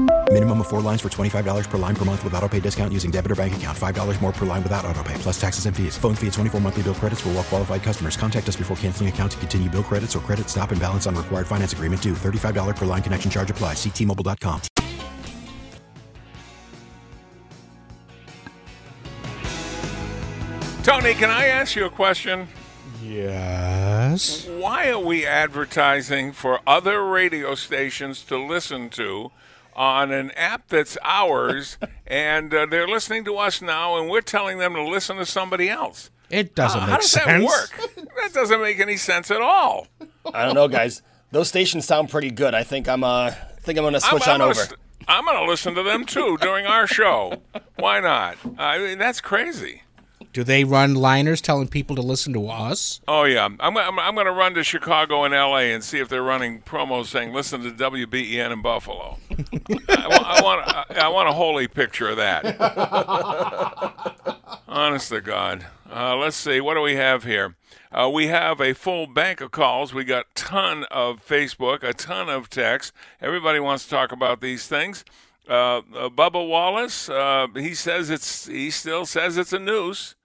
Minimum 0.33 0.61
of 0.61 0.69
four 0.69 0.79
lines 0.79 1.01
for 1.01 1.09
$25 1.09 1.69
per 1.69 1.77
line 1.77 1.93
per 1.93 2.05
month 2.05 2.23
with 2.23 2.33
auto 2.35 2.47
pay 2.47 2.61
discount 2.61 2.93
using 2.93 3.11
debit 3.11 3.33
or 3.33 3.35
bank 3.35 3.53
account. 3.53 3.77
$5 3.77 4.21
more 4.21 4.31
per 4.31 4.45
line 4.45 4.63
without 4.63 4.85
auto 4.85 5.03
pay, 5.03 5.13
plus 5.15 5.39
taxes 5.39 5.65
and 5.65 5.75
fees. 5.75 5.97
Phone 5.97 6.15
fee 6.15 6.27
at 6.27 6.33
24 6.33 6.61
monthly 6.61 6.83
bill 6.83 6.95
credits 6.95 7.19
for 7.19 7.27
all 7.29 7.35
well 7.35 7.43
qualified 7.43 7.83
customers. 7.83 8.15
Contact 8.15 8.47
us 8.47 8.55
before 8.55 8.77
canceling 8.77 9.09
account 9.09 9.33
to 9.33 9.37
continue 9.39 9.69
bill 9.69 9.83
credits 9.83 10.15
or 10.15 10.21
credit 10.21 10.47
stop 10.47 10.71
and 10.71 10.79
balance 10.79 11.05
on 11.05 11.15
required 11.15 11.47
finance 11.47 11.73
agreement 11.73 12.01
due. 12.01 12.13
$35 12.13 12.77
per 12.77 12.85
line 12.85 13.03
connection 13.03 13.29
charge 13.29 13.51
apply. 13.51 13.73
Ctmobile.com. 13.73 14.61
Tony, 20.83 21.13
can 21.13 21.29
I 21.29 21.47
ask 21.47 21.75
you 21.75 21.85
a 21.85 21.89
question? 21.89 22.47
Yes. 23.03 24.47
Why 24.47 24.91
are 24.91 24.99
we 24.99 25.25
advertising 25.25 26.31
for 26.31 26.61
other 26.65 27.03
radio 27.03 27.53
stations 27.55 28.23
to 28.23 28.37
listen 28.37 28.89
to 28.91 29.31
on 29.75 30.11
an 30.11 30.31
app 30.31 30.67
that's 30.69 30.97
ours, 31.03 31.77
and 32.07 32.53
uh, 32.53 32.65
they're 32.69 32.87
listening 32.87 33.23
to 33.25 33.37
us 33.37 33.61
now, 33.61 33.97
and 33.97 34.09
we're 34.09 34.21
telling 34.21 34.57
them 34.57 34.73
to 34.75 34.83
listen 34.83 35.17
to 35.17 35.25
somebody 35.25 35.69
else. 35.69 36.09
It 36.29 36.55
doesn't 36.55 36.79
Uh, 36.79 36.85
make 36.85 36.89
how 36.91 36.97
does 36.97 37.11
sense. 37.11 37.25
that 37.25 37.41
work? 37.41 38.05
that 38.21 38.33
doesn't 38.33 38.61
make 38.61 38.79
any 38.79 38.97
sense 38.97 39.31
at 39.31 39.41
all. 39.41 39.87
I 40.33 40.45
don't 40.45 40.55
know, 40.55 40.67
guys. 40.67 41.01
Those 41.31 41.47
stations 41.49 41.85
sound 41.85 42.09
pretty 42.09 42.31
good. 42.31 42.53
I 42.53 42.63
think 42.63 42.87
I'm 42.89 43.03
uh, 43.03 43.25
I 43.27 43.31
think 43.61 43.77
I'm 43.77 43.83
gonna 43.85 43.99
switch 44.01 44.27
I'm, 44.27 44.35
on 44.35 44.41
I'm 44.41 44.47
over. 44.49 44.53
Gonna, 44.55 44.65
st- 44.67 44.79
I'm 45.07 45.25
going 45.25 45.43
to 45.43 45.49
listen 45.49 45.73
to 45.75 45.83
them 45.83 46.05
too 46.05 46.37
during 46.41 46.67
our 46.67 46.85
show. 46.87 47.41
Why 47.77 47.99
not? 47.99 48.37
I 48.57 48.77
mean, 48.77 48.97
that's 48.99 49.19
crazy. 49.19 49.81
Do 50.33 50.43
they 50.45 50.63
run 50.63 50.95
liners 50.95 51.41
telling 51.41 51.67
people 51.67 51.95
to 51.97 52.01
listen 52.01 52.31
to 52.33 52.47
us? 52.47 53.01
Oh 53.07 53.23
yeah, 53.23 53.45
I'm 53.45 53.57
I'm, 53.59 53.99
I'm 53.99 54.15
going 54.15 54.27
to 54.27 54.31
run 54.31 54.53
to 54.53 54.63
Chicago 54.63 55.23
and 55.23 55.33
L.A. 55.33 55.73
and 55.73 55.83
see 55.83 55.99
if 55.99 56.07
they're 56.07 56.23
running 56.23 56.61
promos 56.61 57.07
saying 57.07 57.33
"Listen 57.33 57.61
to 57.63 57.71
WBEN 57.71 58.51
in 58.51 58.61
Buffalo." 58.61 59.17
I, 59.89 60.37
I 60.39 60.41
want 60.41 60.67
I, 60.67 60.85
I 61.05 61.07
want 61.09 61.27
a 61.27 61.33
holy 61.33 61.67
picture 61.67 62.09
of 62.09 62.17
that. 62.17 62.45
Honest 64.67 65.09
to 65.09 65.19
God. 65.19 65.65
Uh, 65.93 66.15
let's 66.15 66.37
see. 66.37 66.61
What 66.61 66.75
do 66.75 66.81
we 66.81 66.95
have 66.95 67.25
here? 67.25 67.55
Uh, 67.91 68.09
we 68.13 68.27
have 68.27 68.61
a 68.61 68.73
full 68.73 69.05
bank 69.05 69.41
of 69.41 69.51
calls. 69.51 69.93
We 69.93 70.05
got 70.05 70.33
ton 70.33 70.85
of 70.85 71.25
Facebook, 71.25 71.83
a 71.83 71.93
ton 71.93 72.29
of 72.29 72.49
text. 72.49 72.93
Everybody 73.19 73.59
wants 73.59 73.83
to 73.83 73.89
talk 73.89 74.13
about 74.13 74.39
these 74.39 74.65
things. 74.67 75.03
Uh, 75.49 75.79
uh, 75.79 76.07
Bubba 76.07 76.47
Wallace, 76.47 77.09
uh, 77.09 77.47
he 77.55 77.73
says 77.73 78.09
it's. 78.09 78.45
He 78.45 78.71
still 78.71 79.05
says 79.05 79.37
it's 79.37 79.51
a 79.51 79.59
noose. 79.59 80.15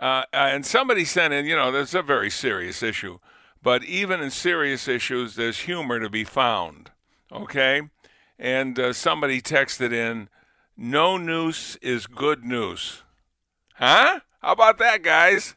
Uh, 0.00 0.24
and 0.32 0.64
somebody 0.64 1.04
sent 1.04 1.34
in, 1.34 1.44
you 1.44 1.54
know, 1.54 1.70
that's 1.70 1.94
a 1.94 2.02
very 2.02 2.30
serious 2.30 2.82
issue. 2.82 3.18
But 3.62 3.84
even 3.84 4.22
in 4.22 4.30
serious 4.30 4.88
issues, 4.88 5.36
there's 5.36 5.60
humor 5.60 6.00
to 6.00 6.08
be 6.08 6.24
found. 6.24 6.90
Okay? 7.30 7.82
And 8.38 8.78
uh, 8.78 8.94
somebody 8.94 9.42
texted 9.42 9.92
in, 9.92 10.30
no 10.74 11.18
noose 11.18 11.76
is 11.82 12.06
good 12.06 12.42
news. 12.42 13.02
Huh? 13.74 14.20
How 14.40 14.52
about 14.52 14.78
that, 14.78 15.02
guys? 15.02 15.54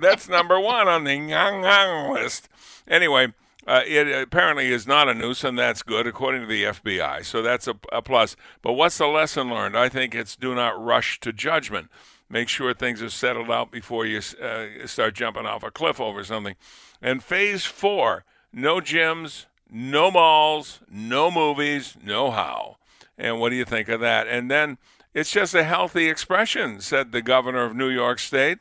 That's 0.00 0.28
number 0.28 0.58
one 0.58 0.88
on 0.88 1.04
the 1.04 2.12
list. 2.14 2.48
Anyway, 2.88 3.34
uh, 3.66 3.82
it 3.86 4.08
apparently 4.08 4.72
is 4.72 4.86
not 4.86 5.08
a 5.08 5.14
noose, 5.14 5.44
and 5.44 5.58
that's 5.58 5.82
good, 5.82 6.06
according 6.06 6.42
to 6.42 6.46
the 6.46 6.64
FBI. 6.64 7.24
So 7.24 7.42
that's 7.42 7.68
a, 7.68 7.76
a 7.92 8.00
plus. 8.00 8.36
But 8.62 8.72
what's 8.72 8.98
the 8.98 9.06
lesson 9.06 9.50
learned? 9.50 9.76
I 9.76 9.88
think 9.88 10.14
it's 10.14 10.36
do 10.36 10.54
not 10.54 10.82
rush 10.82 11.20
to 11.20 11.32
judgment. 11.32 11.90
Make 12.28 12.48
sure 12.48 12.72
things 12.72 13.02
are 13.02 13.10
settled 13.10 13.50
out 13.50 13.70
before 13.70 14.06
you 14.06 14.20
uh, 14.42 14.86
start 14.86 15.14
jumping 15.14 15.46
off 15.46 15.62
a 15.62 15.70
cliff 15.70 16.00
over 16.00 16.24
something. 16.24 16.54
And 17.02 17.22
phase 17.22 17.64
four 17.64 18.24
no 18.52 18.76
gyms, 18.76 19.46
no 19.70 20.10
malls, 20.10 20.80
no 20.90 21.30
movies, 21.30 21.96
no 22.02 22.30
how. 22.30 22.76
And 23.18 23.38
what 23.38 23.50
do 23.50 23.56
you 23.56 23.64
think 23.64 23.88
of 23.88 24.00
that? 24.00 24.26
And 24.26 24.50
then 24.50 24.78
it's 25.12 25.30
just 25.30 25.54
a 25.54 25.64
healthy 25.64 26.08
expression, 26.08 26.80
said 26.80 27.12
the 27.12 27.22
governor 27.22 27.64
of 27.64 27.76
New 27.76 27.88
York 27.88 28.18
State. 28.18 28.58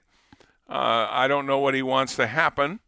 Uh, 0.68 1.08
I 1.10 1.28
don't 1.28 1.46
know 1.46 1.58
what 1.58 1.74
he 1.74 1.82
wants 1.82 2.16
to 2.18 2.28
happen. 2.28 2.80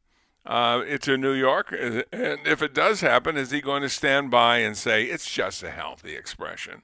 Uh, 0.46 0.82
it's 0.88 1.08
in 1.08 1.22
New 1.22 1.34
York, 1.34 1.72
and 1.72 2.04
if 2.12 2.64
it 2.64 2.74
does 2.74 3.02
happen, 3.02 3.38
is 3.38 3.52
he 3.52 3.62
going 3.62 3.84
to 3.84 3.90
stand 3.90 4.32
by 4.32 4.58
and 4.58 4.76
say 4.76 5.04
it's 5.04 5.30
just 5.30 5.62
a 5.62 5.70
healthy 5.70 6.16
expression? 6.16 6.82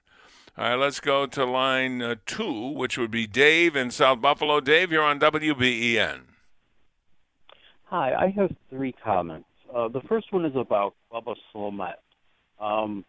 All 0.58 0.70
right, 0.70 0.76
let's 0.76 1.00
go 1.00 1.26
to 1.26 1.46
line 1.46 2.02
uh, 2.02 2.16
two, 2.26 2.70
which 2.70 2.98
would 2.98 3.10
be 3.12 3.26
Dave 3.26 3.76
in 3.76 3.90
South 3.90 4.22
Buffalo. 4.22 4.60
Dave, 4.60 4.92
you're 4.92 5.04
on 5.04 5.20
WBEN. 5.20 6.22
Hi, 7.86 8.14
I 8.14 8.30
have 8.36 8.56
three 8.70 8.92
comments. 8.92 9.50
Uh, 9.74 9.88
the 9.88 10.02
first 10.02 10.32
one 10.32 10.46
is 10.46 10.56
about 10.56 10.94
Bubba 11.12 11.36
Slomet. 11.54 11.96
Um, 12.60 13.06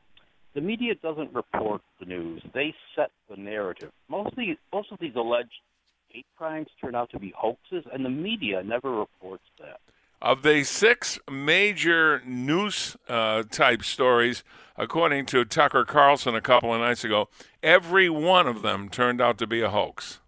the 0.55 0.61
media 0.61 0.95
doesn't 0.95 1.35
report 1.35 1.83
the 2.01 2.07
news; 2.07 2.43
they 2.55 2.75
set 2.97 3.11
the 3.29 3.37
narrative. 3.37 3.93
Most 4.09 4.31
of 4.33 4.99
these 4.99 5.15
alleged 5.15 5.61
hate 6.09 6.27
crimes 6.37 6.69
turn 6.81 6.95
out 6.95 7.11
to 7.11 7.19
be 7.19 7.33
hoaxes, 7.37 7.85
and 7.93 8.05
the 8.05 8.11
media 8.11 8.63
never 8.63 8.91
reports 8.91 9.45
that. 9.59 9.78
Of 10.21 10.43
the 10.43 10.65
six 10.65 11.21
major 11.31 12.21
news 12.27 12.97
uh, 13.09 13.45
type 13.45 13.85
stories, 13.85 14.43
according 14.77 15.27
to 15.27 15.45
Tucker 15.45 15.85
Carlson 15.85 16.35
a 16.35 16.41
couple 16.41 16.75
of 16.75 16.81
nights 16.81 17.05
ago, 17.05 17.29
every 17.63 18.11
one 18.11 18.49
of 18.49 18.63
them 18.63 18.89
turned 18.89 19.21
out 19.21 19.39
to 19.39 19.47
be 19.47 19.61
a 19.61 19.71
hoax. 19.71 20.19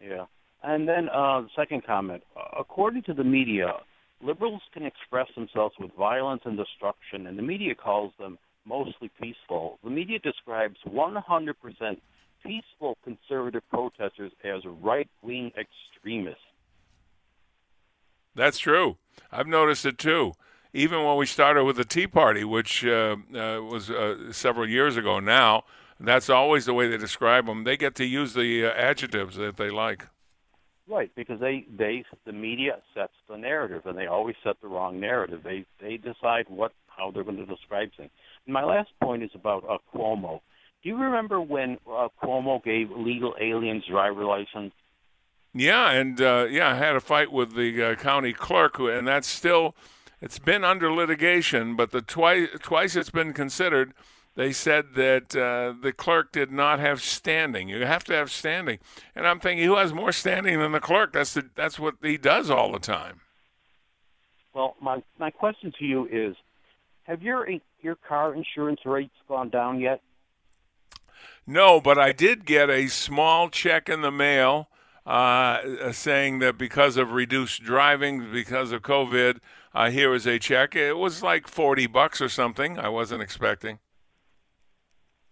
Yeah. 0.00 0.26
And 0.62 0.88
then 0.88 1.08
uh, 1.08 1.40
the 1.42 1.48
second 1.56 1.84
comment: 1.84 2.22
according 2.56 3.02
to 3.04 3.14
the 3.14 3.24
media, 3.24 3.72
liberals 4.22 4.62
can 4.72 4.86
express 4.86 5.26
themselves 5.34 5.74
with 5.80 5.90
violence 5.98 6.42
and 6.44 6.56
destruction, 6.56 7.26
and 7.26 7.36
the 7.36 7.42
media 7.42 7.74
calls 7.74 8.12
them 8.20 8.38
mostly 8.64 9.10
peaceful. 9.20 9.78
The 9.82 9.90
media 9.90 10.20
describes 10.20 10.76
100% 10.86 11.54
peaceful 12.44 12.98
conservative 13.02 13.62
protesters 13.68 14.32
as 14.44 14.62
right-wing 14.64 15.52
extremists. 15.58 16.40
That's 18.36 18.58
true. 18.58 18.98
I've 19.32 19.46
noticed 19.46 19.84
it 19.86 19.98
too. 19.98 20.34
Even 20.72 21.04
when 21.04 21.16
we 21.16 21.24
started 21.24 21.64
with 21.64 21.76
the 21.76 21.84
Tea 21.84 22.06
Party, 22.06 22.44
which 22.44 22.84
uh, 22.84 23.16
uh, 23.34 23.62
was 23.62 23.90
uh, 23.90 24.30
several 24.30 24.68
years 24.68 24.96
ago 24.98 25.20
now, 25.20 25.64
that's 25.98 26.28
always 26.28 26.66
the 26.66 26.74
way 26.74 26.86
they 26.86 26.98
describe 26.98 27.46
them. 27.46 27.64
They 27.64 27.78
get 27.78 27.94
to 27.96 28.04
use 28.04 28.34
the 28.34 28.66
uh, 28.66 28.72
adjectives 28.72 29.36
that 29.36 29.56
they 29.56 29.70
like. 29.70 30.06
Right, 30.86 31.10
because 31.16 31.40
they, 31.40 31.66
they 31.76 32.04
the 32.26 32.32
media 32.32 32.76
sets 32.94 33.14
the 33.28 33.36
narrative, 33.38 33.86
and 33.86 33.98
they 33.98 34.06
always 34.06 34.36
set 34.44 34.60
the 34.60 34.68
wrong 34.68 35.00
narrative. 35.00 35.40
They 35.42 35.64
they 35.80 35.96
decide 35.96 36.44
what 36.48 36.72
how 36.86 37.10
they're 37.10 37.24
going 37.24 37.38
to 37.38 37.46
describe 37.46 37.88
things. 37.96 38.10
And 38.46 38.52
my 38.52 38.62
last 38.62 38.90
point 39.02 39.22
is 39.22 39.30
about 39.34 39.64
uh, 39.68 39.78
Cuomo. 39.92 40.40
Do 40.82 40.88
you 40.90 40.96
remember 40.96 41.40
when 41.40 41.78
uh, 41.90 42.08
Cuomo 42.22 42.62
gave 42.62 42.90
legal 42.90 43.34
aliens 43.40 43.84
driver 43.90 44.24
license? 44.24 44.72
Yeah, 45.58 45.90
and 45.90 46.20
uh, 46.20 46.46
yeah, 46.50 46.72
I 46.72 46.74
had 46.74 46.96
a 46.96 47.00
fight 47.00 47.32
with 47.32 47.54
the 47.54 47.82
uh, 47.82 47.94
county 47.94 48.34
clerk, 48.34 48.76
who- 48.76 48.88
and 48.88 49.08
that's 49.08 49.26
still 49.26 49.74
it's 50.20 50.38
been 50.38 50.64
under 50.64 50.92
litigation. 50.92 51.76
But 51.76 51.92
the 51.92 52.02
twice 52.02 52.48
twice 52.60 52.94
it's 52.94 53.08
been 53.10 53.32
considered, 53.32 53.94
they 54.34 54.52
said 54.52 54.94
that 54.96 55.34
uh, 55.34 55.72
the 55.80 55.94
clerk 55.94 56.30
did 56.30 56.52
not 56.52 56.78
have 56.78 57.00
standing. 57.00 57.70
You 57.70 57.86
have 57.86 58.04
to 58.04 58.12
have 58.12 58.30
standing, 58.30 58.80
and 59.14 59.26
I'm 59.26 59.40
thinking, 59.40 59.66
who 59.66 59.76
has 59.76 59.94
more 59.94 60.12
standing 60.12 60.58
than 60.60 60.72
the 60.72 60.80
clerk? 60.80 61.14
That's 61.14 61.32
the, 61.32 61.48
that's 61.54 61.78
what 61.78 61.94
he 62.02 62.18
does 62.18 62.50
all 62.50 62.70
the 62.70 62.78
time. 62.78 63.22
Well, 64.52 64.76
my 64.80 65.02
my 65.18 65.30
question 65.30 65.72
to 65.78 65.84
you 65.86 66.06
is, 66.12 66.36
have 67.04 67.22
your 67.22 67.48
your 67.80 67.94
car 67.94 68.34
insurance 68.34 68.80
rates 68.84 69.14
gone 69.26 69.48
down 69.48 69.80
yet? 69.80 70.02
No, 71.46 71.80
but 71.80 71.98
I 71.98 72.12
did 72.12 72.44
get 72.44 72.68
a 72.68 72.88
small 72.88 73.48
check 73.48 73.88
in 73.88 74.02
the 74.02 74.10
mail 74.10 74.68
uh, 75.06 75.92
saying 75.92 76.40
that 76.40 76.58
because 76.58 76.96
of 76.96 77.12
reduced 77.12 77.62
driving, 77.62 78.32
because 78.32 78.72
of 78.72 78.82
COVID, 78.82 79.38
uh, 79.74 79.90
here 79.90 80.12
is 80.14 80.26
a 80.26 80.38
check. 80.38 80.74
It 80.74 80.96
was 80.96 81.22
like 81.22 81.46
40 81.46 81.86
bucks 81.86 82.20
or 82.20 82.28
something. 82.28 82.78
I 82.78 82.88
wasn't 82.88 83.22
expecting. 83.22 83.78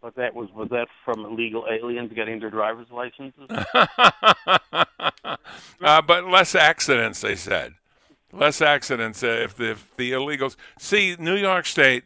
But 0.01 0.17
that 0.17 0.35
was 0.35 0.51
was 0.53 0.69
that 0.69 0.89
from 1.03 1.25
illegal 1.25 1.65
aliens 1.69 2.13
getting 2.15 2.39
their 2.39 2.51
driver's 2.51 2.89
licenses? 2.91 3.49
uh, 5.81 6.03
but 6.03 6.29
less 6.29 6.55
accidents, 6.55 7.23
they 7.23 7.35
said. 7.35 7.73
Less 8.31 8.61
accidents 8.61 9.23
uh, 9.23 9.29
if, 9.29 9.57
the, 9.57 9.71
if 9.71 9.97
the 9.97 10.13
illegals. 10.13 10.57
See, 10.79 11.17
New 11.19 11.37
York 11.37 11.65
State 11.65 12.05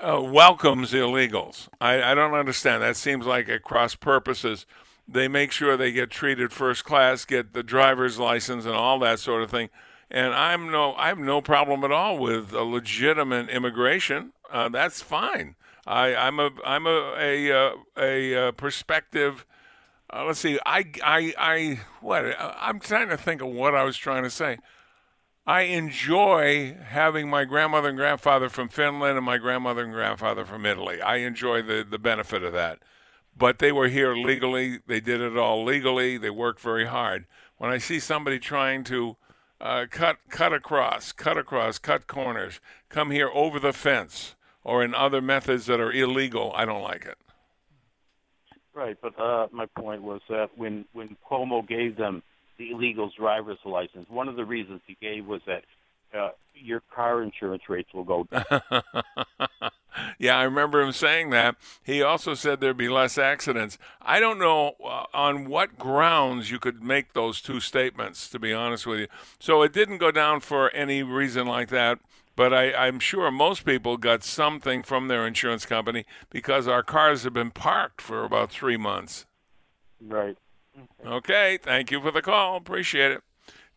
uh, 0.00 0.20
welcomes 0.20 0.92
illegals. 0.92 1.68
I, 1.80 2.02
I 2.02 2.14
don't 2.16 2.34
understand. 2.34 2.82
That 2.82 2.96
seems 2.96 3.26
like 3.26 3.48
at 3.48 3.62
cross 3.62 3.94
purposes. 3.94 4.66
They 5.12 5.26
make 5.26 5.50
sure 5.50 5.76
they 5.76 5.90
get 5.90 6.10
treated 6.10 6.52
first 6.52 6.84
class, 6.84 7.24
get 7.24 7.52
the 7.52 7.64
driver's 7.64 8.18
license, 8.18 8.64
and 8.64 8.74
all 8.74 9.00
that 9.00 9.18
sort 9.18 9.42
of 9.42 9.50
thing. 9.50 9.68
And 10.08 10.32
I'm 10.32 10.70
no, 10.70 10.94
I 10.94 11.08
have 11.08 11.18
no 11.18 11.40
problem 11.40 11.82
at 11.82 11.90
all 11.90 12.18
with 12.18 12.52
a 12.52 12.62
legitimate 12.62 13.48
immigration. 13.48 14.32
Uh, 14.50 14.68
that's 14.68 15.02
fine. 15.02 15.56
I, 15.86 16.14
I'm 16.14 16.38
a, 16.38 16.50
I'm 16.64 16.86
a, 16.86 17.14
a, 17.18 17.52
uh, 17.52 17.72
a, 17.96 18.34
uh 18.36 18.52
perspective. 18.52 19.44
Uh, 20.12 20.24
let's 20.26 20.40
see. 20.40 20.58
I, 20.64 20.84
I, 21.02 21.34
I, 21.38 21.80
what? 22.00 22.24
I'm 22.38 22.78
trying 22.78 23.08
to 23.08 23.16
think 23.16 23.42
of 23.42 23.48
what 23.48 23.74
I 23.74 23.82
was 23.84 23.96
trying 23.96 24.22
to 24.24 24.30
say. 24.30 24.58
I 25.46 25.62
enjoy 25.62 26.76
having 26.84 27.28
my 27.28 27.44
grandmother 27.44 27.88
and 27.88 27.98
grandfather 27.98 28.48
from 28.48 28.68
Finland 28.68 29.16
and 29.16 29.24
my 29.24 29.38
grandmother 29.38 29.82
and 29.82 29.92
grandfather 29.92 30.44
from 30.44 30.66
Italy. 30.66 31.00
I 31.00 31.16
enjoy 31.16 31.62
the, 31.62 31.84
the 31.88 31.98
benefit 31.98 32.44
of 32.44 32.52
that. 32.52 32.78
But 33.40 33.58
they 33.58 33.72
were 33.72 33.88
here 33.88 34.14
legally. 34.14 34.80
They 34.86 35.00
did 35.00 35.22
it 35.22 35.36
all 35.38 35.64
legally. 35.64 36.18
They 36.18 36.28
worked 36.28 36.60
very 36.60 36.86
hard. 36.86 37.24
When 37.56 37.70
I 37.70 37.78
see 37.78 37.98
somebody 37.98 38.38
trying 38.38 38.84
to 38.84 39.16
uh, 39.62 39.86
cut 39.90 40.18
cut 40.28 40.52
across, 40.52 41.10
cut 41.12 41.38
across, 41.38 41.78
cut 41.78 42.06
corners, 42.06 42.60
come 42.90 43.10
here 43.10 43.30
over 43.32 43.58
the 43.58 43.72
fence, 43.72 44.34
or 44.62 44.84
in 44.84 44.94
other 44.94 45.22
methods 45.22 45.64
that 45.66 45.80
are 45.80 45.90
illegal, 45.90 46.52
I 46.54 46.66
don't 46.66 46.82
like 46.82 47.06
it. 47.06 47.16
Right, 48.74 48.98
but 49.00 49.18
uh, 49.18 49.48
my 49.52 49.64
point 49.66 50.02
was 50.02 50.20
that 50.28 50.50
when 50.56 50.84
when 50.92 51.16
Cuomo 51.28 51.66
gave 51.66 51.96
them 51.96 52.22
the 52.58 52.72
illegal 52.72 53.10
driver's 53.18 53.58
license, 53.64 54.06
one 54.10 54.28
of 54.28 54.36
the 54.36 54.44
reasons 54.44 54.82
he 54.86 54.98
gave 55.00 55.24
was 55.24 55.40
that 55.46 55.64
uh, 56.16 56.30
your 56.54 56.82
car 56.94 57.22
insurance 57.22 57.62
rates 57.68 57.92
will 57.94 58.04
go 58.04 58.24
down. 58.24 58.82
Yeah, 60.18 60.36
I 60.36 60.44
remember 60.44 60.80
him 60.80 60.92
saying 60.92 61.30
that. 61.30 61.56
He 61.82 62.02
also 62.02 62.34
said 62.34 62.60
there'd 62.60 62.76
be 62.76 62.88
less 62.88 63.18
accidents. 63.18 63.78
I 64.00 64.20
don't 64.20 64.38
know 64.38 64.74
uh, 64.84 65.04
on 65.12 65.46
what 65.46 65.78
grounds 65.78 66.50
you 66.50 66.58
could 66.58 66.82
make 66.82 67.12
those 67.12 67.40
two 67.40 67.60
statements, 67.60 68.28
to 68.30 68.38
be 68.38 68.52
honest 68.52 68.86
with 68.86 69.00
you. 69.00 69.06
So 69.38 69.62
it 69.62 69.72
didn't 69.72 69.98
go 69.98 70.10
down 70.10 70.40
for 70.40 70.70
any 70.70 71.02
reason 71.02 71.46
like 71.46 71.68
that. 71.70 71.98
But 72.36 72.54
I, 72.54 72.72
I'm 72.72 73.00
sure 73.00 73.30
most 73.30 73.64
people 73.64 73.96
got 73.96 74.22
something 74.22 74.82
from 74.82 75.08
their 75.08 75.26
insurance 75.26 75.66
company 75.66 76.06
because 76.30 76.68
our 76.68 76.82
cars 76.82 77.24
have 77.24 77.34
been 77.34 77.50
parked 77.50 78.00
for 78.00 78.24
about 78.24 78.50
three 78.50 78.76
months. 78.76 79.26
Right. 80.00 80.38
Okay, 81.04 81.58
thank 81.60 81.90
you 81.90 82.00
for 82.00 82.10
the 82.10 82.22
call. 82.22 82.56
Appreciate 82.56 83.12
it. 83.12 83.22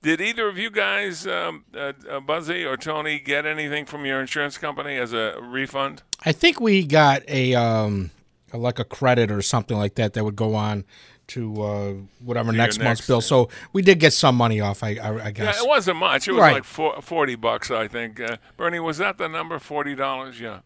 Did 0.03 0.19
either 0.21 0.47
of 0.49 0.57
you 0.57 0.69
guys, 0.69 1.25
um, 1.25 1.63
uh, 1.73 1.93
uh, 2.09 2.19
Buzzy 2.19 2.65
or 2.65 2.75
Tony, 2.77 3.19
get 3.19 3.45
anything 3.45 3.85
from 3.85 4.05
your 4.05 4.19
insurance 4.21 4.57
company 4.57 4.97
as 4.97 5.13
a 5.13 5.37
refund? 5.41 6.03
I 6.25 6.33
think 6.33 6.59
we 6.59 6.85
got 6.85 7.23
a 7.27 7.55
um 7.55 8.11
like 8.53 8.77
a 8.79 8.83
credit 8.83 9.31
or 9.31 9.41
something 9.41 9.77
like 9.77 9.95
that 9.95 10.13
that 10.13 10.23
would 10.23 10.35
go 10.35 10.53
on 10.55 10.83
to 11.25 11.63
uh, 11.63 11.93
whatever 12.23 12.51
To 12.51 12.57
next 12.57 12.77
month's 12.79 12.99
next- 12.99 13.07
bill. 13.07 13.21
So 13.21 13.49
we 13.71 13.81
did 13.81 13.99
get 13.99 14.11
some 14.13 14.35
money 14.35 14.59
off. 14.59 14.83
I 14.83 14.95
I, 14.97 15.25
I 15.27 15.31
guess. 15.31 15.55
Yeah, 15.57 15.63
it 15.63 15.67
wasn't 15.67 15.97
much. 15.97 16.27
It 16.27 16.33
was 16.33 16.41
Right. 16.41 16.53
like 16.55 16.63
four, 16.65 17.01
40 17.01 17.35
bucks, 17.35 17.71
I 17.71 17.87
think. 17.87 18.19
Uh, 18.19 18.37
Bernie, 18.57 18.79
was 18.81 18.97
that 18.97 19.17
the 19.17 19.27
number? 19.29 19.57
$40? 19.57 20.39
Yeah. 20.39 20.59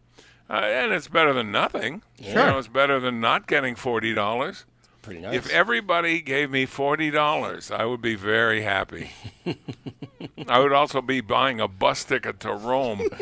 Uh, 0.50 0.54
and 0.54 0.92
it's 0.92 1.06
better 1.08 1.32
than 1.32 1.52
nothing. 1.52 2.02
You 2.18 2.32
Sure. 2.32 2.46
know, 2.50 2.58
it's 2.58 2.66
better 2.68 2.98
than 2.98 3.20
not 3.20 3.46
getting 3.46 3.76
$40. 3.76 4.64
Pretty 5.02 5.20
nice. 5.20 5.34
If 5.34 5.50
everybody 5.50 6.20
gave 6.20 6.50
me 6.50 6.66
$40, 6.66 7.70
I 7.70 7.84
would 7.84 8.02
be 8.02 8.14
very 8.14 8.62
happy. 8.62 9.10
I 10.48 10.58
would 10.58 10.72
also 10.72 11.00
be 11.00 11.20
buying 11.20 11.60
a 11.60 11.68
bus 11.68 12.04
ticket 12.04 12.40
to 12.40 12.52
Rome. 12.52 13.08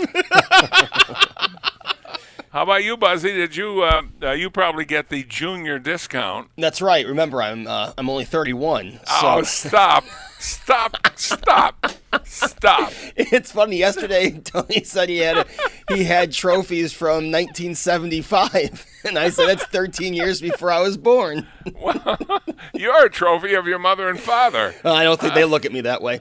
How 2.57 2.63
about 2.63 2.85
you, 2.85 2.97
Buzzy? 2.97 3.35
Did 3.35 3.55
you 3.55 3.83
uh, 3.83 4.03
uh, 4.23 4.31
you 4.31 4.49
probably 4.49 4.87
get 4.87 5.11
the 5.11 5.25
junior 5.25 5.79
discount? 5.79 6.49
That's 6.57 6.81
right. 6.81 7.07
Remember, 7.07 7.43
I'm 7.43 7.67
uh, 7.67 7.93
I'm 7.99 8.09
only 8.09 8.25
31. 8.25 8.93
So. 8.93 9.01
Oh, 9.07 9.43
stop! 9.43 10.05
Stop! 10.39 10.97
Stop! 11.17 11.87
Stop! 12.25 12.93
It's 13.17 13.53
funny. 13.53 13.79
Yesterday, 13.79 14.31
Tony 14.45 14.85
said 14.85 15.09
he 15.09 15.19
had 15.19 15.47
he 15.89 16.05
had 16.05 16.33
trophies 16.33 16.93
from 16.93 17.31
1975, 17.31 18.87
and 19.05 19.19
I 19.19 19.31
said 19.31 19.47
that's 19.49 19.65
13 19.67 20.15
years 20.15 20.41
before 20.41 20.71
I 20.71 20.81
was 20.81 20.97
born. 20.97 21.47
You're 22.75 23.07
a 23.07 23.11
trophy 23.11 23.55
of 23.55 23.67
your 23.67 23.79
mother 23.79 24.09
and 24.09 24.19
father. 24.21 24.75
I 24.85 25.05
don't 25.05 25.21
think 25.21 25.35
they 25.35 25.45
look 25.45 25.65
at 25.65 25.73
me 25.73 25.83
that 25.83 26.03
way. 26.03 26.21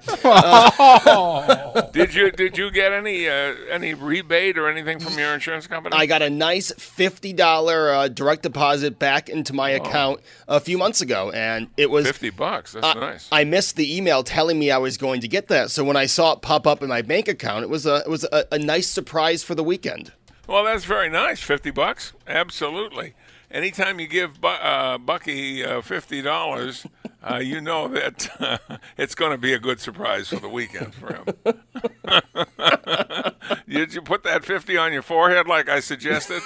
did 1.91 2.13
you 2.13 2.31
did 2.31 2.57
you 2.57 2.71
get 2.71 2.91
any 2.91 3.27
uh, 3.27 3.55
any 3.69 3.93
rebate 3.93 4.57
or 4.57 4.69
anything 4.69 4.99
from 4.99 5.17
your 5.17 5.33
insurance 5.33 5.67
company? 5.67 5.95
I 5.95 6.05
got 6.05 6.21
a 6.21 6.29
nice 6.29 6.71
fifty 6.73 7.33
dollar 7.33 7.93
uh, 7.93 8.07
direct 8.07 8.43
deposit 8.43 8.99
back 8.99 9.29
into 9.29 9.53
my 9.53 9.69
account 9.71 10.21
a 10.47 10.59
few 10.59 10.77
months 10.77 11.01
ago, 11.01 11.31
and 11.31 11.67
it 11.77 11.89
was 11.89 12.05
fifty 12.05 12.29
bucks. 12.29 12.73
That's 12.73 12.85
I- 12.85 12.93
nice. 12.93 13.27
I 13.31 13.43
missed 13.43 13.75
the 13.75 13.95
email 13.97 14.04
telling 14.23 14.59
me 14.59 14.71
I 14.71 14.77
was 14.77 14.97
going 14.97 15.21
to 15.21 15.27
get 15.27 15.47
that, 15.47 15.71
so 15.71 15.83
when 15.83 15.97
I 15.97 16.05
saw 16.05 16.33
it 16.33 16.41
pop 16.41 16.67
up 16.67 16.81
in 16.81 16.89
my 16.89 17.01
bank 17.01 17.27
account, 17.27 17.63
it 17.63 17.69
was 17.69 17.85
a 17.85 17.97
it 17.97 18.09
was 18.09 18.25
a, 18.31 18.45
a 18.51 18.59
nice 18.59 18.87
surprise 18.87 19.43
for 19.43 19.55
the 19.55 19.63
weekend. 19.63 20.11
Well, 20.47 20.63
that's 20.63 20.85
very 20.85 21.09
nice. 21.09 21.41
Fifty 21.41 21.71
bucks, 21.71 22.13
absolutely. 22.27 23.13
Anytime 23.51 23.99
you 23.99 24.07
give 24.07 24.41
Bu- 24.41 24.47
uh, 24.47 24.97
Bucky 24.97 25.63
uh, 25.63 25.81
fifty 25.81 26.21
dollars, 26.21 26.85
uh, 27.23 27.37
you 27.37 27.61
know 27.61 27.87
that 27.87 28.29
uh, 28.39 28.57
it's 28.97 29.15
going 29.15 29.31
to 29.31 29.37
be 29.37 29.53
a 29.53 29.59
good 29.59 29.79
surprise 29.79 30.27
for 30.27 30.37
the 30.37 30.49
weekend 30.49 30.93
for 30.93 31.13
him. 31.13 31.25
Did 33.69 33.93
you 33.93 34.01
put 34.01 34.23
that 34.23 34.43
fifty 34.43 34.77
on 34.77 34.93
your 34.93 35.01
forehead 35.01 35.47
like 35.47 35.69
I 35.69 35.79
suggested? 35.79 36.41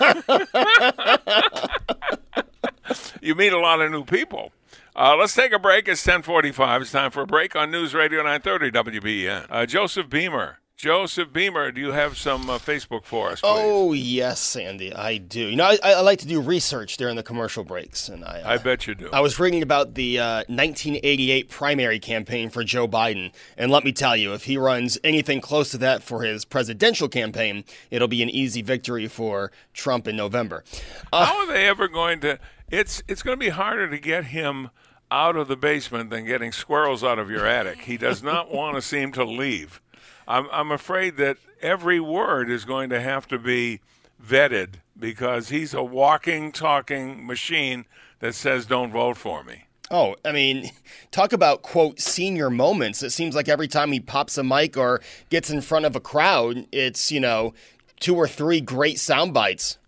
you 3.20 3.34
meet 3.34 3.52
a 3.52 3.58
lot 3.58 3.80
of 3.80 3.90
new 3.90 4.04
people. 4.04 4.52
Uh, 4.94 5.16
let's 5.16 5.34
take 5.34 5.52
a 5.52 5.58
break. 5.58 5.88
It's 5.88 6.06
1045. 6.06 6.82
It's 6.82 6.92
time 6.92 7.10
for 7.10 7.22
a 7.22 7.26
break 7.26 7.56
on 7.56 7.70
News 7.70 7.94
Radio 7.94 8.22
930 8.22 9.00
WBN. 9.00 9.46
Uh, 9.48 9.64
Joseph 9.64 10.10
Beamer. 10.10 10.58
Joseph 10.76 11.32
Beamer, 11.32 11.70
do 11.70 11.80
you 11.80 11.92
have 11.92 12.18
some 12.18 12.50
uh, 12.50 12.58
Facebook 12.58 13.04
for 13.04 13.28
us, 13.28 13.40
please? 13.40 13.46
Oh 13.46 13.92
yes, 13.92 14.40
Sandy, 14.40 14.92
I 14.92 15.16
do. 15.18 15.46
You 15.46 15.54
know, 15.54 15.66
I, 15.66 15.78
I 15.84 16.00
like 16.00 16.18
to 16.20 16.26
do 16.26 16.40
research 16.40 16.96
during 16.96 17.14
the 17.14 17.22
commercial 17.22 17.62
breaks, 17.62 18.08
and 18.08 18.24
I 18.24 18.42
I 18.44 18.58
bet 18.58 18.88
you 18.88 18.96
do. 18.96 19.08
I 19.12 19.20
was 19.20 19.38
reading 19.38 19.62
about 19.62 19.94
the 19.94 20.18
uh, 20.18 20.36
1988 20.48 21.48
primary 21.48 22.00
campaign 22.00 22.50
for 22.50 22.64
Joe 22.64 22.88
Biden, 22.88 23.32
and 23.56 23.70
let 23.70 23.84
me 23.84 23.92
tell 23.92 24.16
you, 24.16 24.32
if 24.34 24.44
he 24.44 24.56
runs 24.56 24.98
anything 25.04 25.40
close 25.40 25.70
to 25.70 25.78
that 25.78 26.02
for 26.02 26.22
his 26.22 26.44
presidential 26.44 27.08
campaign, 27.08 27.62
it'll 27.92 28.08
be 28.08 28.22
an 28.22 28.30
easy 28.30 28.62
victory 28.62 29.06
for 29.06 29.52
Trump 29.74 30.08
in 30.08 30.16
November. 30.16 30.64
Uh, 31.12 31.26
How 31.26 31.38
are 31.38 31.46
they 31.46 31.68
ever 31.68 31.86
going 31.86 32.18
to? 32.22 32.40
It's 32.72 33.04
it's 33.06 33.22
going 33.22 33.38
to 33.38 33.40
be 33.44 33.50
harder 33.50 33.88
to 33.88 33.98
get 33.98 34.24
him 34.24 34.70
out 35.12 35.36
of 35.36 35.46
the 35.46 35.56
basement 35.56 36.08
than 36.08 36.24
getting 36.24 36.50
squirrels 36.50 37.04
out 37.04 37.18
of 37.18 37.30
your 37.30 37.46
attic. 37.46 37.82
He 37.82 37.98
does 37.98 38.22
not 38.22 38.50
want 38.52 38.76
to 38.76 38.82
seem 38.82 39.12
to 39.12 39.24
leave. 39.24 39.80
I'm 40.26 40.48
I'm 40.50 40.70
afraid 40.72 41.16
that 41.18 41.36
every 41.60 42.00
word 42.00 42.50
is 42.50 42.64
going 42.64 42.90
to 42.90 43.00
have 43.00 43.28
to 43.28 43.38
be 43.38 43.80
vetted 44.24 44.74
because 44.98 45.50
he's 45.50 45.74
a 45.74 45.82
walking, 45.82 46.52
talking 46.52 47.26
machine 47.26 47.84
that 48.20 48.34
says 48.34 48.66
"Don't 48.66 48.92
vote 48.92 49.16
for 49.16 49.44
me." 49.44 49.66
Oh, 49.90 50.16
I 50.24 50.32
mean, 50.32 50.70
talk 51.10 51.32
about 51.32 51.62
quote 51.62 52.00
senior 52.00 52.48
moments. 52.48 53.02
It 53.02 53.10
seems 53.10 53.34
like 53.34 53.48
every 53.48 53.68
time 53.68 53.92
he 53.92 54.00
pops 54.00 54.38
a 54.38 54.42
mic 54.42 54.76
or 54.76 55.02
gets 55.28 55.50
in 55.50 55.60
front 55.60 55.84
of 55.84 55.94
a 55.94 56.00
crowd, 56.00 56.66
it's 56.72 57.12
you 57.12 57.20
know 57.20 57.52
two 58.00 58.16
or 58.16 58.26
three 58.26 58.60
great 58.60 58.98
sound 58.98 59.34
bites. 59.34 59.78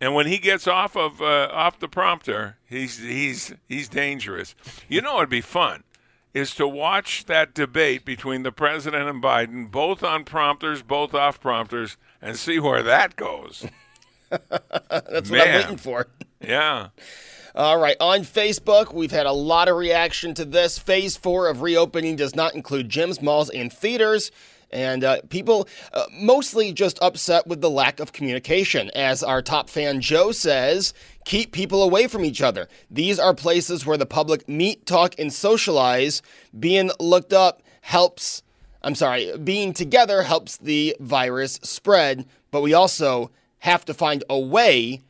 And 0.00 0.14
when 0.14 0.26
he 0.26 0.38
gets 0.38 0.66
off 0.66 0.96
of 0.96 1.22
uh, 1.22 1.48
off 1.52 1.78
the 1.78 1.88
prompter, 1.88 2.58
he's 2.66 2.98
he's 2.98 3.54
he's 3.68 3.88
dangerous. 3.88 4.54
You 4.88 5.00
know, 5.00 5.16
it'd 5.18 5.30
be 5.30 5.40
fun 5.40 5.84
is 6.36 6.54
to 6.54 6.68
watch 6.68 7.24
that 7.24 7.54
debate 7.54 8.04
between 8.04 8.42
the 8.42 8.52
president 8.52 9.08
and 9.08 9.22
Biden, 9.22 9.70
both 9.70 10.02
on 10.02 10.22
prompters, 10.22 10.82
both 10.82 11.14
off 11.14 11.40
prompters, 11.40 11.96
and 12.20 12.36
see 12.36 12.58
where 12.58 12.82
that 12.82 13.16
goes. 13.16 13.66
That's 14.28 15.30
what 15.30 15.40
I'm 15.48 15.54
waiting 15.54 15.76
for. 15.78 16.06
Yeah. 16.38 16.88
All 17.54 17.78
right, 17.78 17.96
on 17.98 18.20
Facebook, 18.20 18.92
we've 18.92 19.10
had 19.10 19.24
a 19.24 19.32
lot 19.32 19.68
of 19.68 19.76
reaction 19.76 20.34
to 20.34 20.44
this. 20.44 20.78
Phase 20.78 21.16
four 21.16 21.48
of 21.48 21.62
reopening 21.62 22.14
does 22.14 22.36
not 22.36 22.54
include 22.54 22.90
gyms, 22.90 23.22
malls, 23.22 23.48
and 23.48 23.72
theaters. 23.72 24.30
And 24.70 25.04
uh, 25.04 25.20
people 25.28 25.68
uh, 25.92 26.06
mostly 26.12 26.72
just 26.72 26.98
upset 27.00 27.46
with 27.46 27.60
the 27.60 27.70
lack 27.70 28.00
of 28.00 28.12
communication. 28.12 28.90
As 28.94 29.22
our 29.22 29.42
top 29.42 29.70
fan 29.70 30.00
Joe 30.00 30.32
says, 30.32 30.92
keep 31.24 31.52
people 31.52 31.82
away 31.82 32.06
from 32.08 32.24
each 32.24 32.42
other. 32.42 32.68
These 32.90 33.18
are 33.18 33.34
places 33.34 33.86
where 33.86 33.96
the 33.96 34.06
public 34.06 34.48
meet, 34.48 34.86
talk, 34.86 35.14
and 35.18 35.32
socialize. 35.32 36.22
Being 36.58 36.90
looked 36.98 37.32
up 37.32 37.62
helps, 37.80 38.42
I'm 38.82 38.94
sorry, 38.94 39.36
being 39.38 39.72
together 39.72 40.22
helps 40.22 40.56
the 40.56 40.96
virus 41.00 41.60
spread, 41.62 42.26
but 42.50 42.62
we 42.62 42.74
also 42.74 43.30
have 43.60 43.84
to 43.84 43.94
find 43.94 44.24
a 44.28 44.38
way 44.38 45.02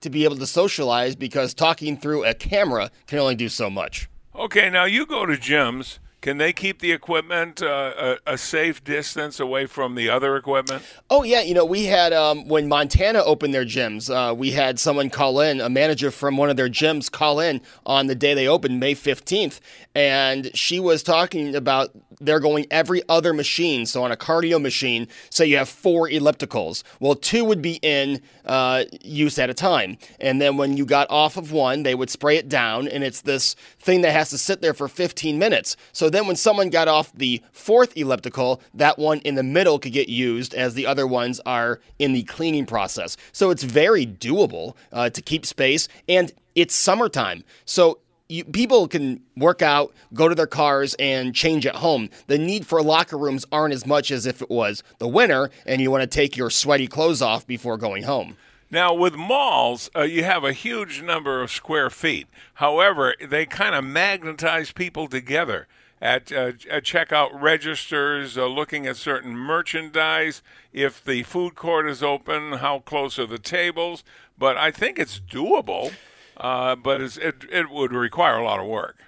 to 0.00 0.10
be 0.10 0.24
able 0.24 0.36
to 0.36 0.46
socialize 0.46 1.16
because 1.16 1.54
talking 1.54 1.96
through 1.96 2.24
a 2.24 2.34
camera 2.34 2.90
can 3.06 3.18
only 3.18 3.34
do 3.34 3.48
so 3.48 3.70
much. 3.70 4.08
Okay, 4.34 4.68
now 4.68 4.84
you 4.84 5.06
go 5.06 5.24
to 5.24 5.34
gyms. 5.34 5.98
Can 6.24 6.38
they 6.38 6.54
keep 6.54 6.78
the 6.78 6.90
equipment 6.90 7.62
uh, 7.62 8.16
a, 8.26 8.32
a 8.32 8.38
safe 8.38 8.82
distance 8.82 9.38
away 9.38 9.66
from 9.66 9.94
the 9.94 10.08
other 10.08 10.36
equipment? 10.36 10.82
Oh 11.10 11.22
yeah, 11.22 11.42
you 11.42 11.52
know 11.52 11.66
we 11.66 11.84
had 11.84 12.14
um, 12.14 12.48
when 12.48 12.66
Montana 12.66 13.22
opened 13.22 13.52
their 13.52 13.66
gyms, 13.66 14.08
uh, 14.08 14.34
we 14.34 14.50
had 14.50 14.78
someone 14.80 15.10
call 15.10 15.40
in, 15.40 15.60
a 15.60 15.68
manager 15.68 16.10
from 16.10 16.38
one 16.38 16.48
of 16.48 16.56
their 16.56 16.70
gyms 16.70 17.12
call 17.12 17.40
in 17.40 17.60
on 17.84 18.06
the 18.06 18.14
day 18.14 18.32
they 18.32 18.48
opened, 18.48 18.80
May 18.80 18.94
fifteenth, 18.94 19.60
and 19.94 20.50
she 20.56 20.80
was 20.80 21.02
talking 21.02 21.54
about 21.54 21.90
they're 22.20 22.40
going 22.40 22.66
every 22.70 23.02
other 23.08 23.32
machine. 23.32 23.86
So 23.86 24.04
on 24.04 24.12
a 24.12 24.16
cardio 24.16 24.60
machine, 24.60 25.08
say 25.30 25.46
you 25.46 25.56
have 25.56 25.68
four 25.68 26.08
ellipticals, 26.08 26.82
well 27.00 27.14
two 27.14 27.44
would 27.44 27.62
be 27.62 27.78
in 27.82 28.20
uh, 28.44 28.84
use 29.02 29.38
at 29.38 29.50
a 29.50 29.54
time, 29.54 29.96
and 30.20 30.40
then 30.40 30.56
when 30.56 30.76
you 30.76 30.84
got 30.84 31.10
off 31.10 31.36
of 31.36 31.52
one, 31.52 31.82
they 31.82 31.94
would 31.94 32.10
spray 32.10 32.36
it 32.36 32.48
down, 32.48 32.88
and 32.88 33.02
it's 33.02 33.22
this 33.22 33.54
thing 33.78 34.02
that 34.02 34.12
has 34.12 34.30
to 34.30 34.38
sit 34.38 34.60
there 34.60 34.74
for 34.74 34.88
15 34.88 35.38
minutes. 35.38 35.76
So 35.92 36.10
then 36.10 36.26
when 36.26 36.36
someone 36.36 36.70
got 36.70 36.88
off 36.88 37.12
the 37.12 37.42
fourth 37.52 37.96
elliptical, 37.96 38.60
that 38.74 38.98
one 38.98 39.18
in 39.20 39.34
the 39.34 39.42
middle 39.42 39.78
could 39.78 39.92
get 39.92 40.08
used 40.08 40.54
as 40.54 40.74
the 40.74 40.86
other 40.86 41.06
ones 41.06 41.40
are 41.46 41.80
in 41.98 42.12
the 42.12 42.22
cleaning 42.24 42.66
process. 42.66 43.16
So 43.32 43.50
it's 43.50 43.62
very 43.62 44.06
doable 44.06 44.74
uh, 44.92 45.10
to 45.10 45.22
keep 45.22 45.46
space, 45.46 45.88
and 46.08 46.32
it's 46.54 46.74
summertime. 46.74 47.44
So 47.64 47.98
you, 48.28 48.44
people 48.44 48.88
can 48.88 49.20
work 49.36 49.62
out, 49.62 49.92
go 50.12 50.28
to 50.28 50.34
their 50.34 50.46
cars, 50.46 50.94
and 50.98 51.34
change 51.34 51.66
at 51.66 51.76
home. 51.76 52.08
The 52.26 52.38
need 52.38 52.66
for 52.66 52.82
locker 52.82 53.18
rooms 53.18 53.44
aren't 53.52 53.74
as 53.74 53.86
much 53.86 54.10
as 54.10 54.26
if 54.26 54.40
it 54.40 54.50
was 54.50 54.82
the 54.98 55.08
winter 55.08 55.50
and 55.66 55.80
you 55.80 55.90
want 55.90 56.02
to 56.02 56.06
take 56.06 56.36
your 56.36 56.50
sweaty 56.50 56.86
clothes 56.86 57.20
off 57.20 57.46
before 57.46 57.76
going 57.76 58.04
home. 58.04 58.36
Now, 58.70 58.92
with 58.94 59.14
malls, 59.14 59.90
uh, 59.94 60.02
you 60.02 60.24
have 60.24 60.42
a 60.42 60.52
huge 60.52 61.02
number 61.02 61.42
of 61.42 61.50
square 61.50 61.90
feet. 61.90 62.26
However, 62.54 63.14
they 63.20 63.46
kind 63.46 63.74
of 63.74 63.84
magnetize 63.84 64.72
people 64.72 65.06
together. 65.06 65.68
at, 66.04 66.30
uh, 66.32 66.52
at 66.70 66.84
checkout 66.84 67.30
registers, 67.40 68.36
uh, 68.36 68.46
looking 68.46 68.86
at 68.86 68.96
certain 68.96 69.36
merchandise, 69.36 70.42
if 70.72 71.02
the 71.02 71.22
food 71.22 71.54
court 71.54 71.88
is 71.88 72.02
open, 72.02 72.54
how 72.54 72.80
close 72.80 73.18
are 73.18 73.26
the 73.26 73.38
tables. 73.38 74.04
But 74.36 74.58
I 74.58 74.70
think 74.70 74.98
it's 74.98 75.18
doable, 75.18 75.94
uh, 76.36 76.76
but 76.76 77.00
it, 77.00 77.44
it 77.50 77.70
would 77.70 77.92
require 77.92 78.36
a 78.36 78.44
lot 78.44 78.60
of 78.60 78.66
work. 78.66 78.98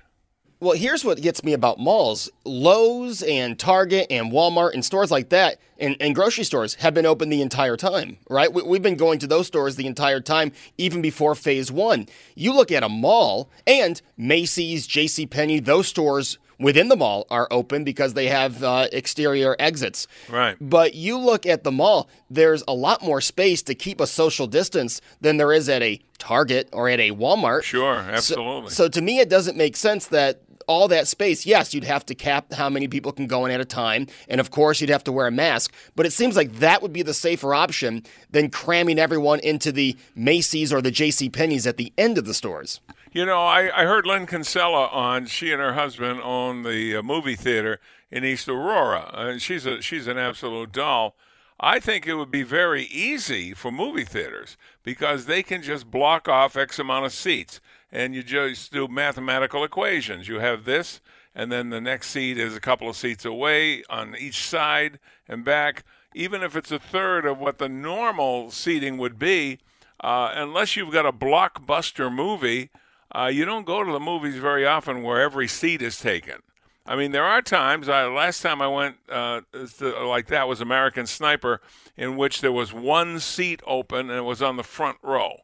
Well, 0.58 0.74
here's 0.74 1.04
what 1.04 1.20
gets 1.20 1.44
me 1.44 1.52
about 1.52 1.78
malls. 1.78 2.30
Lowe's 2.46 3.22
and 3.22 3.58
Target 3.58 4.06
and 4.08 4.32
Walmart 4.32 4.72
and 4.72 4.82
stores 4.82 5.10
like 5.10 5.28
that 5.28 5.58
and, 5.78 5.96
and 6.00 6.14
grocery 6.14 6.44
stores 6.44 6.74
have 6.76 6.94
been 6.94 7.04
open 7.04 7.28
the 7.28 7.42
entire 7.42 7.76
time, 7.76 8.16
right? 8.30 8.52
We, 8.52 8.62
we've 8.62 8.82
been 8.82 8.96
going 8.96 9.18
to 9.18 9.26
those 9.26 9.46
stores 9.46 9.76
the 9.76 9.86
entire 9.86 10.20
time, 10.20 10.52
even 10.78 11.02
before 11.02 11.34
phase 11.34 11.70
one. 11.70 12.06
You 12.34 12.54
look 12.54 12.72
at 12.72 12.82
a 12.82 12.88
mall 12.88 13.50
and 13.66 14.00
Macy's, 14.16 14.88
JCPenney, 14.88 15.64
those 15.64 15.88
stores 15.88 16.38
within 16.58 16.88
the 16.88 16.96
mall 16.96 17.26
are 17.30 17.48
open 17.50 17.84
because 17.84 18.14
they 18.14 18.28
have 18.28 18.62
uh, 18.62 18.88
exterior 18.92 19.56
exits. 19.58 20.06
Right. 20.28 20.56
But 20.60 20.94
you 20.94 21.18
look 21.18 21.46
at 21.46 21.64
the 21.64 21.72
mall, 21.72 22.08
there's 22.30 22.62
a 22.66 22.74
lot 22.74 23.02
more 23.02 23.20
space 23.20 23.62
to 23.64 23.74
keep 23.74 24.00
a 24.00 24.06
social 24.06 24.46
distance 24.46 25.00
than 25.20 25.36
there 25.36 25.52
is 25.52 25.68
at 25.68 25.82
a 25.82 26.00
Target 26.18 26.68
or 26.72 26.88
at 26.88 26.98
a 26.98 27.10
Walmart. 27.10 27.62
Sure, 27.62 27.96
absolutely. 27.96 28.70
So, 28.70 28.84
so 28.84 28.88
to 28.88 29.02
me, 29.02 29.18
it 29.18 29.28
doesn't 29.28 29.56
make 29.56 29.76
sense 29.76 30.06
that 30.06 30.40
all 30.66 30.88
that 30.88 31.06
space, 31.06 31.46
yes, 31.46 31.72
you'd 31.72 31.84
have 31.84 32.04
to 32.06 32.14
cap 32.14 32.52
how 32.52 32.68
many 32.68 32.88
people 32.88 33.12
can 33.12 33.26
go 33.26 33.44
in 33.44 33.52
at 33.52 33.60
a 33.60 33.64
time. 33.64 34.06
And 34.28 34.40
of 34.40 34.50
course, 34.50 34.80
you'd 34.80 34.90
have 34.90 35.04
to 35.04 35.12
wear 35.12 35.26
a 35.26 35.30
mask. 35.30 35.72
But 35.94 36.06
it 36.06 36.12
seems 36.12 36.36
like 36.36 36.54
that 36.54 36.82
would 36.82 36.92
be 36.92 37.02
the 37.02 37.14
safer 37.14 37.54
option 37.54 38.04
than 38.30 38.50
cramming 38.50 38.98
everyone 38.98 39.40
into 39.40 39.72
the 39.72 39.96
Macy's 40.14 40.72
or 40.72 40.82
the 40.82 40.90
J.C. 40.90 41.28
Penney's 41.30 41.66
at 41.66 41.76
the 41.76 41.92
end 41.96 42.18
of 42.18 42.24
the 42.24 42.34
stores. 42.34 42.80
You 43.16 43.24
know, 43.24 43.46
I, 43.46 43.70
I 43.74 43.86
heard 43.86 44.06
Lynn 44.06 44.26
Kinsella 44.26 44.88
on. 44.88 45.24
She 45.24 45.50
and 45.50 45.58
her 45.58 45.72
husband 45.72 46.20
own 46.22 46.64
the 46.64 46.96
uh, 46.96 47.02
movie 47.02 47.34
theater 47.34 47.80
in 48.10 48.26
East 48.26 48.46
Aurora, 48.46 49.10
and 49.14 49.40
she's 49.40 49.64
a 49.64 49.80
she's 49.80 50.06
an 50.06 50.18
absolute 50.18 50.70
doll. 50.70 51.16
I 51.58 51.80
think 51.80 52.06
it 52.06 52.16
would 52.16 52.30
be 52.30 52.42
very 52.42 52.82
easy 52.82 53.54
for 53.54 53.72
movie 53.72 54.04
theaters 54.04 54.58
because 54.82 55.24
they 55.24 55.42
can 55.42 55.62
just 55.62 55.90
block 55.90 56.28
off 56.28 56.58
X 56.58 56.78
amount 56.78 57.06
of 57.06 57.12
seats 57.14 57.58
and 57.90 58.14
you 58.14 58.22
just 58.22 58.70
do 58.70 58.86
mathematical 58.86 59.64
equations. 59.64 60.28
You 60.28 60.40
have 60.40 60.66
this, 60.66 61.00
and 61.34 61.50
then 61.50 61.70
the 61.70 61.80
next 61.80 62.10
seat 62.10 62.36
is 62.36 62.54
a 62.54 62.60
couple 62.60 62.90
of 62.90 62.96
seats 62.96 63.24
away 63.24 63.82
on 63.88 64.14
each 64.14 64.46
side 64.46 64.98
and 65.26 65.42
back. 65.42 65.84
Even 66.14 66.42
if 66.42 66.54
it's 66.54 66.70
a 66.70 66.78
third 66.78 67.24
of 67.24 67.38
what 67.38 67.56
the 67.56 67.70
normal 67.70 68.50
seating 68.50 68.98
would 68.98 69.18
be, 69.18 69.60
uh, 70.00 70.32
unless 70.34 70.76
you've 70.76 70.92
got 70.92 71.06
a 71.06 71.12
blockbuster 71.12 72.12
movie, 72.12 72.68
uh, 73.16 73.26
you 73.28 73.44
don't 73.44 73.64
go 73.64 73.82
to 73.82 73.92
the 73.92 74.00
movies 74.00 74.36
very 74.36 74.66
often 74.66 75.02
where 75.02 75.20
every 75.20 75.48
seat 75.48 75.80
is 75.80 75.98
taken. 75.98 76.42
I 76.84 76.96
mean, 76.96 77.12
there 77.12 77.24
are 77.24 77.42
times. 77.42 77.88
I, 77.88 78.06
last 78.06 78.42
time 78.42 78.62
I 78.62 78.68
went 78.68 78.96
uh, 79.10 79.40
to, 79.78 80.06
like 80.06 80.26
that 80.28 80.46
was 80.46 80.60
American 80.60 81.06
Sniper, 81.06 81.60
in 81.96 82.16
which 82.16 82.42
there 82.42 82.52
was 82.52 82.72
one 82.72 83.18
seat 83.18 83.60
open 83.66 84.10
and 84.10 84.18
it 84.18 84.24
was 84.24 84.42
on 84.42 84.56
the 84.56 84.62
front 84.62 84.98
row. 85.02 85.38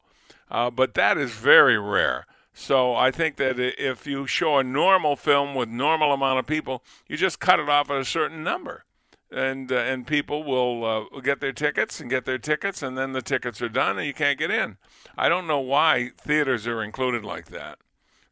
Uh, 0.51 0.71
but 0.71 0.95
that 0.95 1.17
is 1.17 1.33
very 1.33 1.79
rare. 1.79 2.27
So 2.55 2.95
I 2.95 3.11
think 3.11 3.37
that 3.37 3.59
if 3.59 4.07
you 4.07 4.27
show 4.27 4.59
a 4.59 4.65
normal 4.65 5.17
film 5.17 5.55
with 5.55 5.69
normal 5.69 6.13
amount 6.13 6.39
of 6.39 6.47
people, 6.47 6.85
you 7.09 7.17
just 7.17 7.41
cut 7.41 7.59
it 7.59 7.69
off 7.69 7.91
at 7.91 7.97
a 7.97 8.05
certain 8.05 8.45
number, 8.45 8.85
and 9.33 9.73
uh, 9.73 9.77
and 9.77 10.07
people 10.07 10.45
will 10.45 10.85
uh, 10.85 11.21
get 11.21 11.41
their 11.41 11.53
tickets 11.53 12.01
and 12.01 12.11
get 12.11 12.25
their 12.25 12.39
tickets, 12.39 12.83
and 12.83 12.97
then 12.97 13.13
the 13.13 13.23
tickets 13.23 13.61
are 13.63 13.69
done 13.69 13.99
and 13.99 14.07
you 14.07 14.15
can't 14.15 14.39
get 14.39 14.51
in. 14.51 14.77
I 15.17 15.29
don't 15.29 15.47
know 15.47 15.61
why 15.61 16.11
theaters 16.19 16.67
are 16.67 16.83
included 16.83 17.25
like 17.25 17.47
that. 17.47 17.79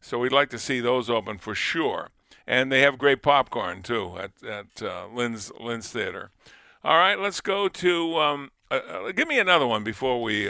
So 0.00 0.18
we'd 0.18 0.32
like 0.32 0.50
to 0.50 0.58
see 0.58 0.80
those 0.80 1.10
open 1.10 1.38
for 1.38 1.54
sure, 1.54 2.08
and 2.46 2.70
they 2.70 2.80
have 2.80 2.98
great 2.98 3.22
popcorn 3.22 3.82
too 3.82 4.16
at 4.18 4.32
at 4.46 4.82
uh, 4.82 5.06
Lynn's 5.12 5.50
Lynn's 5.58 5.90
Theater. 5.90 6.30
All 6.82 6.96
right, 6.96 7.18
let's 7.18 7.40
go 7.40 7.68
to. 7.68 8.18
Um, 8.18 8.50
uh, 8.70 8.80
uh, 8.88 9.12
give 9.12 9.28
me 9.28 9.38
another 9.38 9.66
one 9.66 9.84
before 9.84 10.22
we 10.22 10.48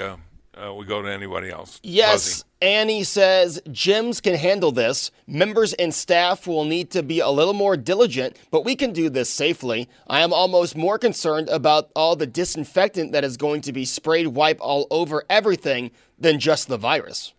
uh, 0.62 0.74
we 0.74 0.84
go 0.84 1.02
to 1.02 1.10
anybody 1.10 1.50
else. 1.50 1.80
Yes, 1.82 2.44
Annie 2.60 3.04
says 3.04 3.60
gyms 3.68 4.22
can 4.22 4.34
handle 4.34 4.72
this. 4.72 5.10
Members 5.26 5.72
and 5.74 5.94
staff 5.94 6.46
will 6.46 6.64
need 6.64 6.90
to 6.90 7.02
be 7.02 7.20
a 7.20 7.30
little 7.30 7.54
more 7.54 7.76
diligent, 7.76 8.36
but 8.50 8.64
we 8.64 8.76
can 8.76 8.92
do 8.92 9.08
this 9.08 9.30
safely. 9.30 9.88
I 10.06 10.20
am 10.20 10.32
almost 10.32 10.76
more 10.76 10.98
concerned 10.98 11.48
about 11.48 11.90
all 11.96 12.16
the 12.16 12.26
disinfectant 12.26 13.12
that 13.12 13.24
is 13.24 13.36
going 13.36 13.62
to 13.62 13.72
be 13.72 13.84
sprayed 13.84 14.28
wipe 14.28 14.58
all 14.60 14.86
over 14.90 15.24
everything 15.30 15.90
than 16.18 16.38
just 16.38 16.68
the 16.68 16.76
virus. 16.76 17.32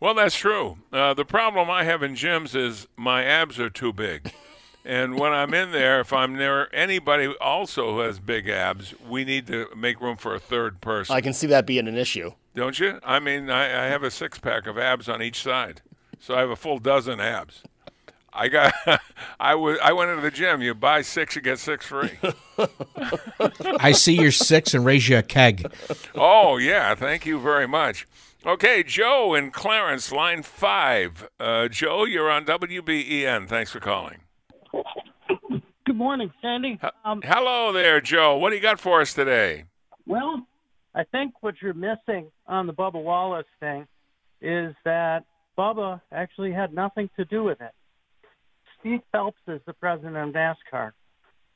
Well, 0.00 0.14
that's 0.14 0.36
true. 0.36 0.78
Uh, 0.92 1.12
the 1.14 1.26
problem 1.26 1.70
I 1.70 1.84
have 1.84 2.02
in 2.02 2.14
gyms 2.14 2.56
is 2.56 2.88
my 2.96 3.22
abs 3.22 3.60
are 3.60 3.70
too 3.70 3.92
big. 3.92 4.32
And 4.84 5.18
when 5.18 5.32
I'm 5.32 5.52
in 5.52 5.72
there, 5.72 6.00
if 6.00 6.12
I'm 6.12 6.36
near 6.36 6.68
anybody 6.72 7.26
also 7.40 7.92
who 7.92 7.98
has 8.00 8.18
big 8.18 8.48
abs, 8.48 8.94
we 9.08 9.24
need 9.24 9.46
to 9.48 9.68
make 9.76 10.00
room 10.00 10.16
for 10.16 10.34
a 10.34 10.38
third 10.38 10.80
person. 10.80 11.14
I 11.14 11.20
can 11.20 11.32
see 11.34 11.46
that 11.48 11.66
being 11.66 11.86
an 11.86 11.96
issue. 11.96 12.32
Don't 12.54 12.78
you? 12.78 12.98
I 13.04 13.20
mean, 13.20 13.48
I, 13.48 13.84
I 13.84 13.86
have 13.86 14.02
a 14.02 14.10
six 14.10 14.38
pack 14.38 14.66
of 14.66 14.76
abs 14.76 15.08
on 15.08 15.22
each 15.22 15.42
side, 15.42 15.82
so 16.18 16.34
I 16.34 16.40
have 16.40 16.50
a 16.50 16.56
full 16.56 16.78
dozen 16.78 17.20
abs. 17.20 17.62
I 18.32 18.48
got. 18.48 18.74
I 19.40 19.54
was. 19.54 19.78
I 19.82 19.92
went 19.92 20.10
into 20.10 20.22
the 20.22 20.30
gym. 20.30 20.62
You 20.62 20.74
buy 20.74 21.02
six, 21.02 21.36
you 21.36 21.42
get 21.42 21.58
six 21.58 21.86
free. 21.86 22.18
I 23.80 23.92
see 23.92 24.14
your 24.14 24.30
six 24.30 24.74
and 24.74 24.84
raise 24.84 25.08
you 25.08 25.18
a 25.18 25.22
keg. 25.22 25.72
Oh 26.14 26.56
yeah, 26.56 26.94
thank 26.94 27.26
you 27.26 27.40
very 27.40 27.66
much. 27.68 28.06
Okay, 28.44 28.82
Joe 28.82 29.34
in 29.34 29.50
Clarence, 29.50 30.10
line 30.12 30.42
five. 30.42 31.28
Uh, 31.38 31.68
Joe, 31.68 32.04
you're 32.04 32.30
on 32.30 32.44
WBEN. 32.46 33.48
Thanks 33.48 33.70
for 33.70 33.80
calling. 33.80 34.20
Good 35.84 35.96
morning, 35.96 36.32
Sandy. 36.40 36.78
Um, 37.04 37.20
Hello 37.22 37.72
there, 37.72 38.00
Joe. 38.00 38.36
What 38.36 38.50
do 38.50 38.56
you 38.56 38.62
got 38.62 38.80
for 38.80 39.00
us 39.00 39.12
today? 39.12 39.64
Well, 40.06 40.46
I 40.94 41.04
think 41.04 41.34
what 41.40 41.54
you're 41.62 41.74
missing 41.74 42.30
on 42.46 42.66
the 42.66 42.72
Bubba 42.72 43.02
Wallace 43.02 43.46
thing 43.60 43.86
is 44.40 44.74
that 44.84 45.24
Bubba 45.56 46.00
actually 46.12 46.52
had 46.52 46.72
nothing 46.74 47.08
to 47.16 47.24
do 47.24 47.44
with 47.44 47.60
it. 47.60 47.72
Steve 48.80 49.00
Phelps 49.12 49.40
is 49.46 49.60
the 49.66 49.72
president 49.74 50.16
of 50.16 50.34
NASCAR. 50.34 50.92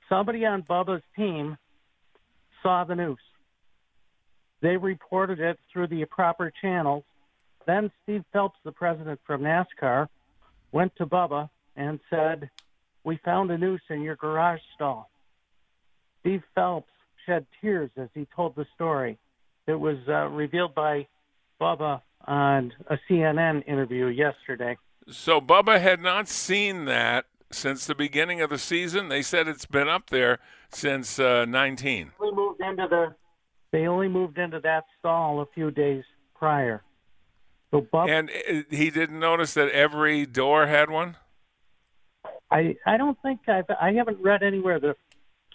Somebody 0.09 0.45
on 0.45 0.63
Bubba's 0.63 1.03
team 1.17 1.57
saw 2.63 2.85
the 2.85 2.95
news. 2.95 3.19
They 4.61 4.77
reported 4.77 5.41
it 5.41 5.59
through 5.73 5.89
the 5.89 6.05
proper 6.05 6.53
channels. 6.63 7.05
Then 7.67 7.91
Steve 8.03 8.25
Phelps, 8.33 8.59
the 8.65 8.73
president 8.73 9.21
from 9.27 9.43
NASCAR, 9.43 10.07
went 10.73 10.95
to 10.97 11.07
Bubba 11.07 11.49
and 11.77 11.99
said, 12.11 12.51
We 13.05 13.19
found 13.25 13.51
a 13.51 13.59
noose 13.59 13.81
in 13.91 14.03
your 14.03 14.17
garage 14.17 14.61
stall. 14.75 15.11
Steve 16.21 16.43
Phelps 16.55 16.91
shed 17.27 17.47
tears 17.61 17.91
as 17.97 18.09
he 18.15 18.27
told 18.37 18.55
the 18.55 18.67
story. 18.75 19.19
It 19.67 19.79
was 19.79 19.97
uh, 20.09 20.27
revealed 20.29 20.75
by 20.75 21.07
Bubba 21.61 22.03
on 22.27 22.73
a 22.89 22.99
CNN 23.09 23.67
interview 23.67 24.07
yesterday. 24.07 24.77
So 25.09 25.41
Bubba 25.41 25.81
had 25.81 26.01
not 26.01 26.29
seen 26.29 26.85
that 26.87 27.27
since 27.51 27.87
the 27.87 27.95
beginning 27.95 28.41
of 28.41 28.51
the 28.51 28.59
season. 28.59 29.09
They 29.09 29.23
said 29.23 29.49
it's 29.49 29.67
been 29.67 29.89
up 29.89 30.11
there 30.11 30.39
since 30.71 31.19
uh, 31.19 31.45
19. 31.47 32.13
They 32.21 32.31
moved 32.31 32.61
into 32.61 32.87
the. 32.89 33.15
They 33.73 33.87
only 33.87 34.09
moved 34.09 34.39
into 34.39 34.61
that 34.61 34.85
stall 34.99 35.41
a 35.41 35.47
few 35.55 35.71
days 35.71 36.05
prior. 36.35 36.83
So 37.71 37.81
Bubba, 37.81 38.11
and 38.11 38.31
uh, 38.31 38.63
he 38.71 38.91
didn't 38.91 39.19
notice 39.19 39.55
that 39.55 39.71
every 39.71 40.27
door 40.27 40.67
had 40.67 40.91
one. 40.91 41.17
I 42.51 42.77
I 42.87 42.97
don't 42.97 43.19
think 43.23 43.41
I've 43.49 43.65
I 43.81 43.93
haven't 43.93 44.21
read 44.23 44.43
anywhere 44.43 44.79
that 44.81 44.97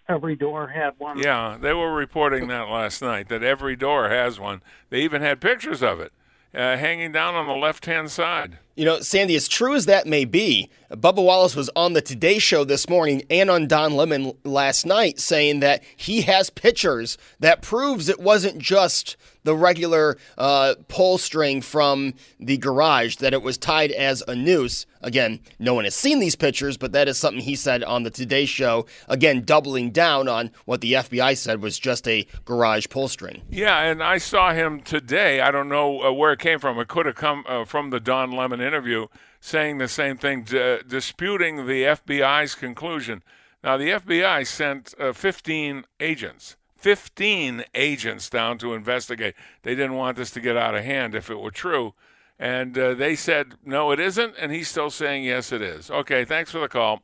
every 0.10 0.36
door 0.36 0.68
had 0.68 0.94
one. 0.98 1.20
Yeah, 1.20 1.58
they 1.62 1.74
were 1.74 1.94
reporting 1.94 2.48
that 2.48 2.68
last 2.68 3.02
night 3.02 3.30
that 3.30 3.44
every 3.44 3.76
door 3.76 4.10
has 4.10 4.40
one. 4.40 4.62
They 4.90 5.02
even 5.02 5.22
had 5.22 5.40
pictures 5.40 5.82
of 5.82 6.00
it 6.00 6.12
uh, 6.54 6.78
hanging 6.78 7.12
down 7.12 7.36
on 7.36 7.48
the 7.48 7.54
left 7.54 7.86
hand 7.86 8.10
side. 8.12 8.58
You 8.76 8.86
know, 8.86 9.02
Sandy, 9.02 9.36
as 9.36 9.48
true 9.48 9.76
as 9.76 9.86
that 9.86 10.08
may 10.08 10.26
be, 10.26 10.70
Bubba 10.90 11.24
Wallace 11.24 11.56
was 11.56 11.70
on 11.76 11.94
the 11.94 12.02
Today 12.02 12.40
Show 12.40 12.64
this 12.64 12.90
morning 12.90 13.24
and 13.30 13.50
on 13.50 13.68
Don 13.68 13.94
Lemon 13.94 14.34
last 14.44 14.86
night 14.86 15.20
saying 15.20 15.60
that 15.60 15.84
he 15.96 16.22
has 16.22 16.50
pictures 16.50 17.18
that 17.40 17.62
proves 17.62 18.10
it 18.10 18.20
wasn't 18.20 18.58
just 18.58 19.18
the 19.44 19.56
regular 19.56 20.18
uh, 20.38 20.76
pull 20.88 21.18
string 21.18 21.62
from 21.62 22.14
the 22.40 22.58
garage, 22.58 23.18
that 23.18 23.34
it 23.34 23.42
was 23.42 23.58
tied 23.58 23.92
as 23.92 24.24
a 24.28 24.36
noose. 24.36 24.86
Again, 25.02 25.40
no 25.60 25.74
one 25.74 25.86
has 25.86 25.96
seen 25.96 26.20
these 26.20 26.36
pictures, 26.36 26.78
but 26.78 26.92
that 26.92 27.08
is 27.08 27.18
something 27.18 27.42
he 27.42 27.56
said 27.56 27.84
on 27.84 28.04
the 28.04 28.10
Today 28.10 28.46
Show. 28.46 28.86
Again, 29.08 29.44
doubling 29.44 29.92
down 29.92 30.28
on 30.28 30.52
what 30.66 30.82
the 30.82 30.94
FBI 30.94 31.38
said 31.38 31.62
was 31.62 31.80
just 31.80 32.08
a 32.08 32.28
garage 32.46 32.88
pull 32.90 33.08
string. 33.08 33.42
Yeah, 33.50 33.82
and 33.82 34.04
I 34.04 34.18
saw 34.18 34.54
him 34.54 34.82
today. 34.82 35.42
I 35.42 35.52
don't 35.52 35.70
know 35.70 36.04
uh, 36.04 36.12
where 36.12 36.34
it 36.34 36.40
came 36.40 36.60
from. 36.60 36.78
It 36.80 36.88
could 36.88 37.06
have 37.06 37.16
come 37.16 37.46
uh, 37.48 37.66
from 37.66 37.92
the 37.92 38.00
Don 38.00 38.32
Lemon 38.32 38.62
interview 38.62 39.08
saying 39.40 39.78
the 39.78 39.88
same 39.88 40.18
thing, 40.18 40.44
d- 40.44 40.80
disputing 40.88 41.66
the 41.66 41.84
FBI's 41.84 42.56
conclusion. 42.56 43.24
Now, 43.64 43.78
the 43.78 43.92
FBI 43.92 44.46
sent 44.46 44.94
uh, 45.00 45.14
15 45.14 45.86
agents, 46.00 46.58
15 46.76 47.64
agents 47.74 48.30
down 48.30 48.58
to 48.60 48.74
investigate. 48.74 49.36
They 49.64 49.76
didn't 49.76 49.96
want 49.96 50.18
this 50.18 50.32
to 50.32 50.42
get 50.42 50.58
out 50.58 50.76
of 50.76 50.84
hand 50.84 51.16
if 51.16 51.30
it 51.30 51.40
were 51.40 51.52
true. 51.52 51.94
And 52.40 52.78
uh, 52.78 52.94
they 52.94 53.16
said, 53.16 53.56
no, 53.66 53.92
it 53.92 54.00
isn't. 54.00 54.36
And 54.40 54.52
he's 54.52 54.70
still 54.70 54.90
saying, 54.90 55.26
yes, 55.26 55.52
it 55.52 55.62
is. 55.62 55.92
Okay, 55.92 56.24
thanks 56.24 56.52
for 56.52 56.60
the 56.60 56.70
call. 56.70 57.02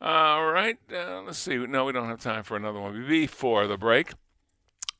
All 0.00 0.50
right. 0.50 0.78
Uh, 0.92 1.22
let's 1.22 1.38
see. 1.38 1.56
No, 1.56 1.84
we 1.84 1.92
don't 1.92 2.08
have 2.08 2.20
time 2.20 2.44
for 2.44 2.56
another 2.56 2.80
one 2.80 3.06
before 3.08 3.66
the 3.66 3.76
break. 3.76 4.12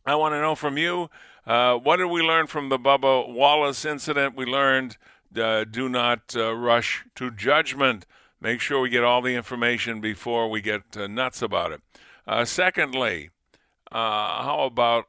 I 0.04 0.16
want 0.16 0.34
to 0.34 0.40
know 0.40 0.56
from 0.56 0.78
you 0.78 1.10
uh, 1.46 1.76
what 1.76 1.96
did 1.96 2.06
we 2.06 2.22
learn 2.22 2.46
from 2.46 2.68
the 2.68 2.78
Bubba 2.78 3.32
Wallace 3.32 3.84
incident? 3.84 4.36
We 4.36 4.44
learned 4.44 4.96
uh, 5.36 5.64
do 5.64 5.88
not 5.88 6.34
uh, 6.36 6.54
rush 6.54 7.04
to 7.16 7.30
judgment. 7.30 8.06
Make 8.40 8.60
sure 8.60 8.80
we 8.80 8.90
get 8.90 9.04
all 9.04 9.22
the 9.22 9.34
information 9.34 10.00
before 10.00 10.48
we 10.48 10.60
get 10.60 10.82
uh, 10.96 11.06
nuts 11.06 11.42
about 11.42 11.72
it. 11.72 11.80
Uh, 12.26 12.44
secondly, 12.44 13.30
uh, 13.90 14.42
how 14.42 14.64
about 14.64 15.06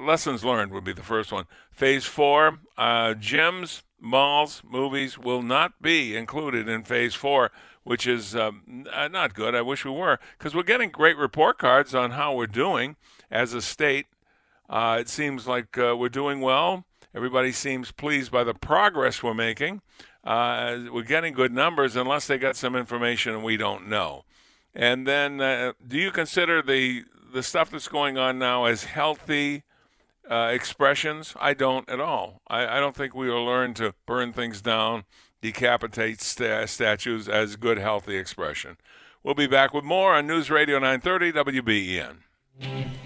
lessons 0.00 0.44
learned 0.44 0.72
would 0.72 0.84
be 0.84 0.92
the 0.92 1.02
first 1.02 1.30
one. 1.30 1.44
Phase 1.70 2.04
four, 2.04 2.58
gyms, 2.78 3.82
malls, 4.00 4.62
movies 4.68 5.18
will 5.18 5.42
not 5.42 5.80
be 5.80 6.16
included 6.16 6.68
in 6.68 6.82
phase 6.82 7.14
four 7.14 7.50
which 7.86 8.04
is 8.04 8.34
um, 8.34 8.84
not 9.12 9.32
good. 9.32 9.54
I 9.54 9.62
wish 9.62 9.84
we 9.84 9.92
were, 9.92 10.18
because 10.36 10.56
we're 10.56 10.64
getting 10.64 10.90
great 10.90 11.16
report 11.16 11.56
cards 11.56 11.94
on 11.94 12.10
how 12.10 12.34
we're 12.34 12.48
doing 12.48 12.96
as 13.30 13.54
a 13.54 13.62
state. 13.62 14.06
Uh, 14.68 14.98
it 15.00 15.08
seems 15.08 15.46
like 15.46 15.78
uh, 15.78 15.96
we're 15.96 16.08
doing 16.08 16.40
well. 16.40 16.84
Everybody 17.14 17.52
seems 17.52 17.92
pleased 17.92 18.32
by 18.32 18.42
the 18.42 18.54
progress 18.54 19.22
we're 19.22 19.34
making. 19.34 19.82
Uh, 20.24 20.78
we're 20.92 21.04
getting 21.04 21.32
good 21.32 21.52
numbers 21.52 21.94
unless 21.94 22.26
they 22.26 22.38
got 22.38 22.56
some 22.56 22.74
information 22.74 23.44
we 23.44 23.56
don't 23.56 23.86
know. 23.86 24.24
And 24.74 25.06
then, 25.06 25.40
uh, 25.40 25.74
do 25.86 25.96
you 25.96 26.10
consider 26.10 26.62
the 26.62 27.04
the 27.32 27.44
stuff 27.44 27.70
that's 27.70 27.86
going 27.86 28.18
on 28.18 28.36
now 28.38 28.64
as 28.64 28.82
healthy 28.82 29.62
uh, 30.30 30.50
expressions? 30.52 31.34
I 31.40 31.54
don't 31.54 31.88
at 31.88 32.00
all. 32.00 32.40
I, 32.48 32.76
I 32.76 32.80
don't 32.80 32.96
think 32.96 33.14
we 33.14 33.28
will 33.28 33.44
learn 33.44 33.74
to 33.74 33.94
burn 34.06 34.32
things 34.32 34.60
down 34.60 35.04
decapitate 35.42 36.20
st- 36.20 36.68
statues 36.68 37.28
as 37.28 37.56
good, 37.56 37.78
healthy 37.78 38.16
expression. 38.16 38.76
We'll 39.22 39.34
be 39.34 39.46
back 39.46 39.74
with 39.74 39.84
more 39.84 40.14
on 40.14 40.26
News 40.26 40.50
Radio 40.50 40.78
930 40.78 41.32
WBEN. 41.32 43.05